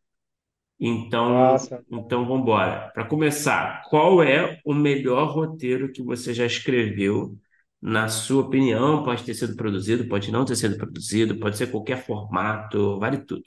[0.78, 1.84] Então, Nossa.
[1.90, 2.90] então vamos embora.
[2.92, 7.36] Para começar, qual é o melhor roteiro que você já escreveu?
[7.80, 12.04] Na sua opinião, pode ter sido produzido, pode não ter sido produzido, pode ser qualquer
[12.04, 13.44] formato, vale tudo.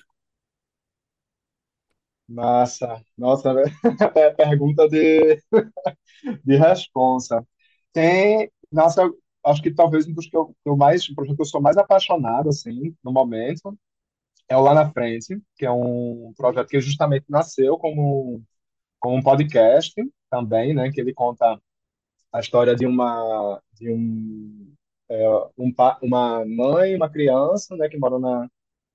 [2.27, 3.03] Massa.
[3.17, 3.49] Nossa,
[4.15, 5.41] é pergunta de,
[6.43, 7.45] de responsa.
[7.93, 9.09] Tem, nossa,
[9.45, 12.49] acho que talvez um dos que eu, eu mais, projeto que eu sou mais apaixonado,
[12.49, 13.77] assim, no momento,
[14.49, 18.41] é o Lá na Frente, que é um projeto que justamente nasceu como,
[18.99, 19.93] como um podcast
[20.29, 21.59] também, né, que ele conta
[22.33, 24.73] a história de uma de um,
[25.09, 28.49] é, um uma mãe, uma criança, né, que mora na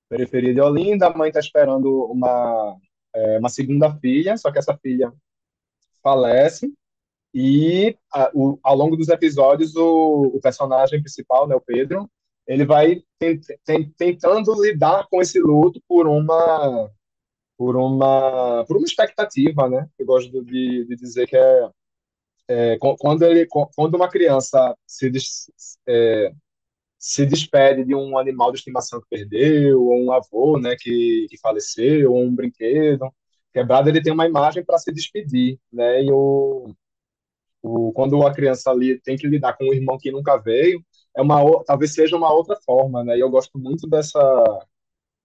[0.08, 2.76] periferia de Olinda, a mãe está esperando uma
[3.14, 5.12] é, uma segunda filha, só que essa filha
[6.02, 6.72] falece.
[7.32, 12.08] E a, o, ao longo dos episódios, o, o, personagem principal, né, o Pedro,
[12.46, 16.90] ele vai tent, tent, tentando lidar com esse luto por uma
[17.56, 19.88] por uma por uma expectativa, né?
[19.98, 21.70] Eu gosto de, de dizer que é,
[22.48, 25.10] é, quando ele quando uma criança se
[25.88, 26.32] é,
[26.98, 31.38] se despede de um animal de estimação que perdeu, ou um avô, né, que, que
[31.38, 33.10] faleceu, ou um brinquedo
[33.54, 36.02] quebrado, ele tem uma imagem para se despedir, né?
[36.02, 36.74] E o,
[37.62, 40.84] o quando a criança ali tem que lidar com um irmão que nunca veio,
[41.16, 43.16] é uma talvez seja uma outra forma, né?
[43.16, 44.20] E eu gosto muito dessa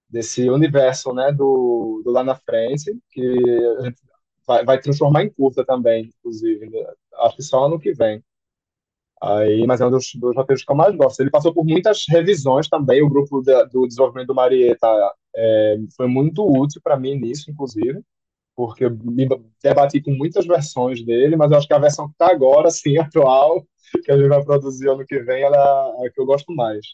[0.09, 3.21] desse universo, né, do, do lá na frente, que
[3.79, 4.01] a gente
[4.45, 6.67] vai, vai transformar em curta também, inclusive.
[6.67, 6.79] Né?
[7.19, 8.23] Acho que só ano que vem.
[9.21, 11.19] Aí, mas é um dos, dos roteiros que eu mais gosto.
[11.19, 13.03] Ele passou por muitas revisões também.
[13.03, 14.87] O grupo da, do desenvolvimento do Marieta
[15.35, 18.01] é, foi muito útil para mim nisso, inclusive,
[18.55, 19.27] porque eu me
[19.61, 22.97] debati com muitas versões dele, mas eu acho que a versão que está agora, assim,
[22.99, 23.65] atual,
[24.03, 25.57] que a gente vai produzir ano que vem, ela
[26.03, 26.85] é a que eu gosto mais.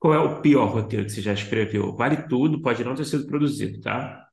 [0.00, 1.94] Qual é o pior roteiro que você já escreveu?
[1.94, 4.28] Vale tudo, pode não ter sido produzido, tá?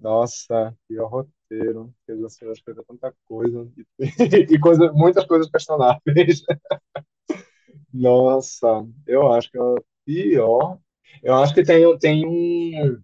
[0.00, 1.92] Nossa, pior roteiro.
[2.06, 3.68] Porque assim, eu escrevi tanta coisa.
[3.76, 3.84] E,
[4.54, 6.42] e coisa, muitas coisas questionáveis.
[7.92, 10.78] Nossa, eu acho que é o pior.
[11.22, 13.00] Eu acho que tem, tem um,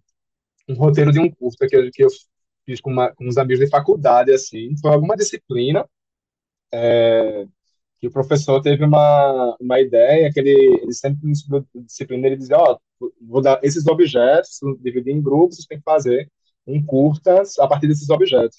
[0.70, 2.08] um roteiro de um curta que, eu- que eu
[2.64, 4.76] fiz com, uma, com uns amigos de faculdade, assim.
[4.80, 5.86] Foi alguma disciplina
[7.98, 12.58] que o professor teve uma, uma ideia que ele, ele sempre no disciplina ele dizia,
[12.58, 12.78] ó,
[13.20, 16.28] vou dar esses objetos, dividir em grupos, vocês têm que fazer
[16.66, 18.58] um curta a partir desses objetos.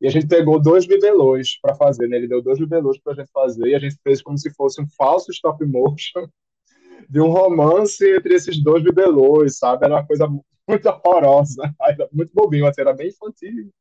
[0.00, 2.16] E a gente pegou dois bibelôs para fazer, né?
[2.16, 4.80] Ele deu dois bibelôs para a gente fazer e a gente fez como se fosse
[4.80, 6.26] um falso stop motion
[7.08, 9.84] de um romance entre esses dois bibelôs, sabe?
[9.84, 10.28] Era uma coisa
[10.68, 11.74] muito horrorosa,
[12.12, 13.72] muito bobinho, assim, era bem infantil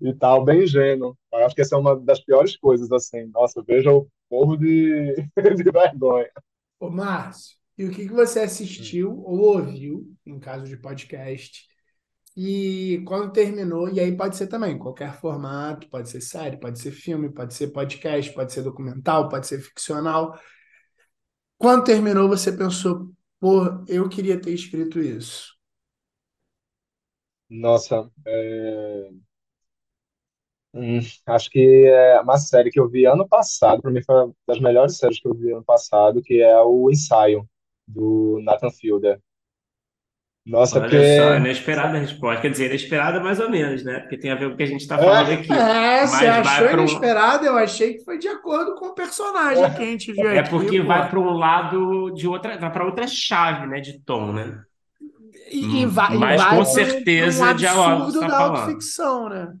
[0.00, 1.16] e tal, bem ingênuo.
[1.32, 3.26] Eu acho que essa é uma das piores coisas, assim.
[3.26, 5.14] Nossa, veja o povo de,
[5.56, 6.30] de vergonha.
[6.78, 11.68] Ô, Márcio, e o que que você assistiu ou ouviu, em caso de podcast,
[12.36, 16.92] e quando terminou, e aí pode ser também qualquer formato, pode ser série, pode ser
[16.92, 20.38] filme, pode ser podcast, pode ser documental, pode ser ficcional.
[21.58, 25.59] Quando terminou, você pensou, pô, eu queria ter escrito isso.
[27.50, 29.10] Nossa, é,
[30.74, 34.34] hum, acho que é uma série que eu vi ano passado, para mim foi uma
[34.46, 37.48] das melhores séries que eu vi ano passado, que é o Ensaio,
[37.86, 39.20] do Nathan Fielder.
[40.44, 42.40] Nossa, Olha só, porque inesperada a resposta.
[42.40, 44.00] Quer dizer, inesperada mais ou menos, né?
[44.00, 45.52] Porque tem a ver com o que a gente está falando é, aqui.
[45.52, 46.84] É, você Mas achou vai para um.
[46.84, 47.46] inesperado?
[47.46, 50.50] Eu achei que foi de acordo com o personagem que a gente viu É aqui,
[50.50, 50.86] porque pô.
[50.86, 54.64] vai para um lado de outra, vai para outra chave, né, de tom, né?
[55.50, 58.24] E, e Hum, vai, e Mas vai com um, um certeza dialoga que você absurdo
[58.24, 58.56] está da falando.
[58.56, 59.56] autoficção, né?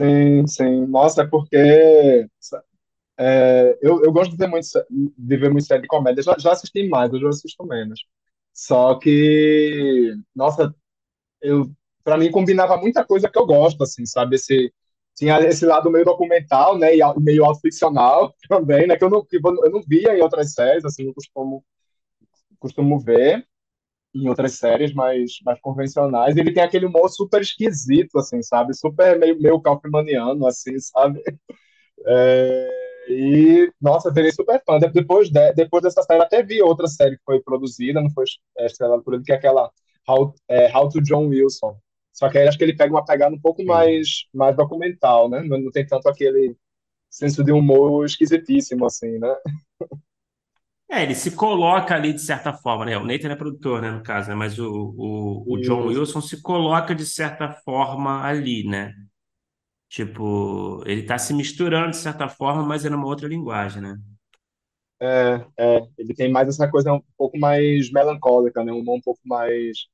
[0.00, 0.86] sim, sim.
[0.86, 1.56] Nossa, é porque
[3.18, 6.22] é, eu, eu gosto de ver muito, de ver muito série de comédia.
[6.22, 8.04] Já, já assisti mais, hoje eu assisto menos.
[8.52, 10.74] Só que, nossa,
[11.42, 11.70] eu
[12.04, 14.36] para mim combinava muita coisa que eu gosto, assim, sabe?
[14.36, 14.72] Esse
[15.16, 19.36] tinha esse lado meio documental, né, e meio autoficcional também, né, que eu não que
[19.38, 21.64] eu não via em outras séries, assim, não costumo
[22.58, 23.46] costumo ver
[24.14, 26.36] em outras séries mais mais convencionais.
[26.36, 28.74] Ele tem aquele humor super esquisito, assim, sabe?
[28.74, 31.22] Super meio meio kaufmaniano, assim, sabe?
[32.06, 32.68] É,
[33.08, 34.78] e, nossa, virei super fã.
[34.78, 38.24] De- Depois, de, depois dessa série, até vi outra série que foi produzida, não foi
[38.60, 39.70] estrelada por ele, que é aquela
[40.08, 41.76] How, é, How to John Wilson.
[42.12, 45.42] Só que aí acho que ele pega uma pegada um pouco mais, mais documental, né?
[45.42, 46.56] Não, não tem tanto aquele
[47.10, 49.34] senso de humor esquisitíssimo, assim, né?
[50.90, 52.96] É, ele se coloca ali de certa forma, né?
[52.96, 54.34] O Nathan é produtor, né, no caso, né?
[54.34, 55.86] Mas o, o, o John.
[55.86, 58.92] Wilson se coloca de certa forma ali, né?
[59.88, 63.96] Tipo, ele tá se misturando de certa forma, mas é numa outra linguagem, né?
[65.00, 68.72] É, é, ele tem mais essa coisa um pouco mais melancólica, né?
[68.72, 69.86] Um humor um pouco mais,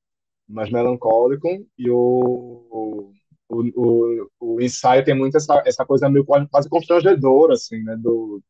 [0.48, 1.48] mais melancólico.
[1.78, 3.12] E o,
[3.48, 7.96] o, o, o ensaio tem muito essa, essa coisa meio quase constrangedora, assim, né?
[7.96, 8.42] Do,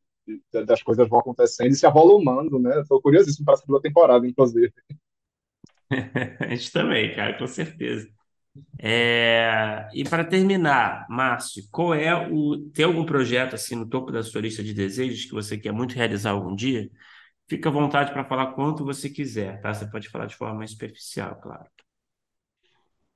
[0.66, 2.82] das coisas vão acontecendo e se avolumando, né?
[2.89, 4.73] Tô curiosíssimo para a segunda temporada, inclusive.
[6.40, 8.09] A gente também, cara, com certeza.
[8.81, 12.59] É, e para terminar, Márcio, qual é o.
[12.73, 15.94] Tem algum projeto assim no topo da sua lista de desejos que você quer muito
[15.94, 16.90] realizar algum dia?
[17.48, 19.74] Fica à vontade para falar quanto você quiser, tá?
[19.74, 21.66] Você pode falar de forma mais superficial, claro.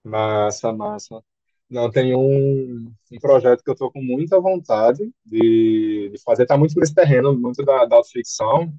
[0.04, 1.22] Massa, massa.
[1.70, 6.56] Não, tem um, um projeto que eu tô com muita vontade de, de fazer, tá
[6.56, 8.72] muito nesse terreno, muito da, da autoficção,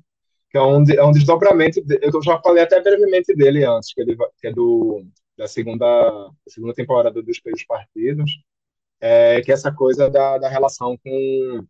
[0.52, 4.02] que é um, é um desdobramento, de- eu já falei até brevemente dele antes, que,
[4.02, 5.06] ele, que é do,
[5.38, 8.32] da segunda, da segunda temporada dos Espelhos Partidos,
[9.02, 11.66] é, que é essa coisa da, da relação com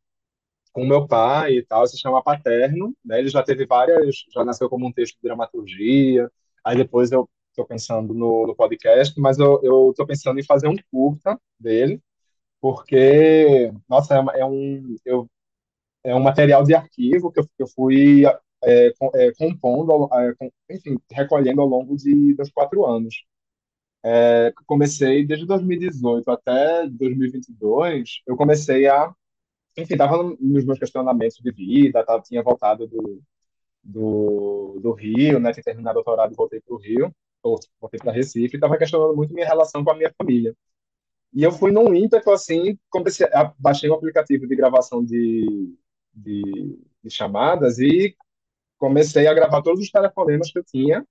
[0.73, 3.19] com meu pai e tal, se chama Paterno, né?
[3.19, 6.29] Ele já teve várias, já nasceu como um texto de dramaturgia,
[6.63, 10.75] aí depois eu estou pensando no, no, podcast, mas eu estou pensando em fazer um
[10.91, 12.01] curta dele,
[12.61, 15.29] porque, nossa, é, é um, eu,
[16.03, 18.25] é um material de arquivo que eu, que eu fui
[18.63, 20.33] é, é, compondo, é,
[20.71, 23.25] enfim, recolhendo ao longo de, dos quatro anos.
[24.03, 29.13] É, comecei desde 2018 até 2022, eu comecei a
[29.77, 33.21] enfim, estava nos meus questionamentos de vida, tava, tinha voltado do,
[33.83, 37.13] do, do Rio, né, tinha terminado o doutorado e voltei para o Rio,
[37.45, 40.55] ou voltei para Recife, e estava questionando muito minha relação com a minha família.
[41.33, 43.27] E eu fui num ímpeto, assim, comecei,
[43.59, 45.75] baixei um aplicativo de gravação de,
[46.13, 48.15] de, de chamadas e
[48.77, 51.05] comecei a gravar todos os telefonemas que eu tinha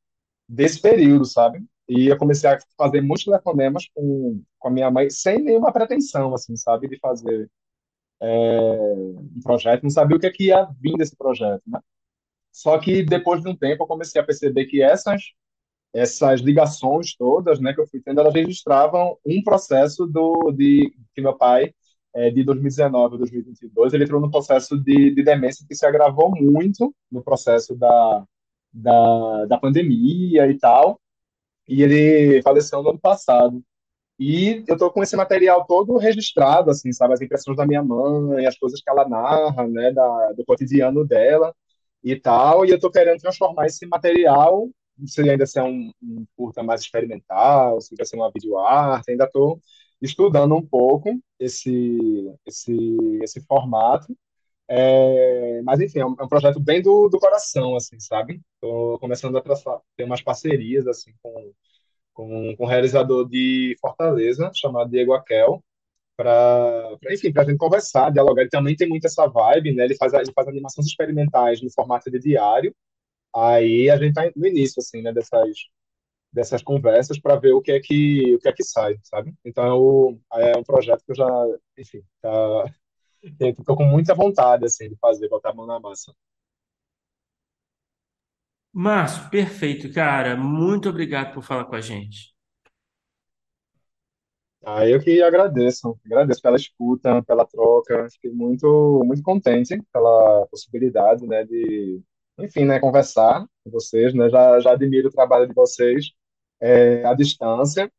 [0.48, 1.64] desse período, sabe?
[1.88, 6.34] E eu comecei a fazer muitos telefonemas com, com a minha mãe, sem nenhuma pretensão,
[6.34, 6.88] assim, sabe?
[6.88, 7.50] De fazer
[8.20, 11.80] é, um projeto, não sabia o que, é que ia vir desse projeto, né?
[12.50, 15.34] Só que depois de um tempo eu comecei a perceber que essas
[15.94, 21.22] essas ligações todas, né, que eu fui tendo, elas registravam um processo do de que
[21.22, 21.72] meu pai
[22.14, 26.30] é, de 2019 a 2022 ele entrou no processo de, de demência que se agravou
[26.30, 28.24] muito no processo da,
[28.72, 31.00] da, da pandemia e tal,
[31.68, 33.62] e ele faleceu no ano passado.
[34.18, 37.14] E eu tô com esse material todo registrado, assim, sabe?
[37.14, 41.54] As impressões da minha mãe, as coisas que ela narra, né, da, do cotidiano dela
[42.02, 42.64] e tal.
[42.66, 44.68] E eu tô querendo transformar esse material,
[45.06, 49.60] se ainda ser um, um curta mais experimental, se vai ser uma videoarte, ainda tô
[50.00, 54.16] estudando um pouco esse, esse, esse formato.
[54.68, 58.40] É, mas, enfim, é um, é um, projeto bem do, do coração, assim, sabe?
[58.60, 59.42] Tô começando a
[59.96, 61.52] ter umas parcerias, assim, com
[62.14, 65.62] com, com um realizador de Fortaleza, chamado Diego Aquel,
[66.16, 68.42] para, enfim, para a gente conversar, dialogar.
[68.42, 69.84] Ele também tem muito essa vibe, né?
[69.84, 72.74] Ele faz, ele faz animações experimentais no formato de diário.
[73.34, 75.12] Aí a gente está no início, assim, né?
[75.12, 75.56] Dessas,
[76.32, 79.34] dessas conversas para ver o que é que o que é que sai, sabe?
[79.44, 81.28] Então é um projeto que eu já,
[81.78, 82.30] enfim, tá,
[83.40, 86.12] estou com muita vontade assim de fazer, botar a mão na massa.
[88.74, 90.36] Márcio, perfeito, cara.
[90.36, 92.34] Muito obrigado por falar com a gente.
[94.66, 98.08] Ah, eu que agradeço, agradeço pela escuta, pela troca.
[98.10, 102.02] Fiquei muito, muito contente pela possibilidade, né, de,
[102.38, 104.28] enfim, né, conversar com vocês, né.
[104.30, 106.12] Já, já admiro o trabalho de vocês
[106.60, 107.90] é, à distância.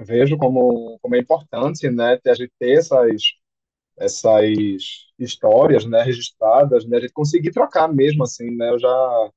[0.00, 3.22] Vejo como, como é importante, né, ter, a gente ter essas,
[3.98, 4.46] essas
[5.18, 8.70] histórias, né, registradas, né, a gente conseguir trocar mesmo, assim, né.
[8.70, 9.30] Eu já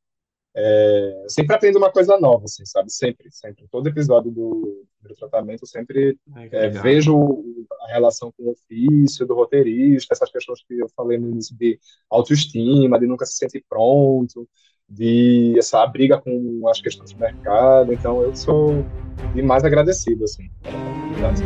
[0.54, 2.92] é, sempre aprendo uma coisa nova, assim, sabe?
[2.92, 3.66] Sempre, sempre.
[3.72, 6.18] Todo episódio do, do tratamento, eu sempre
[6.52, 7.44] é, vejo
[7.84, 11.80] a relação com o ofício, do roteirista, essas questões que eu falei no início de
[12.10, 14.48] autoestima, de nunca se sentir pronto,
[14.90, 17.94] de essa briga com as questões do mercado.
[17.94, 18.86] Então, eu sou
[19.34, 21.44] demais agradecido, assim, pela oportunidade.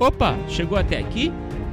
[0.00, 1.30] Opa, chegou até aqui?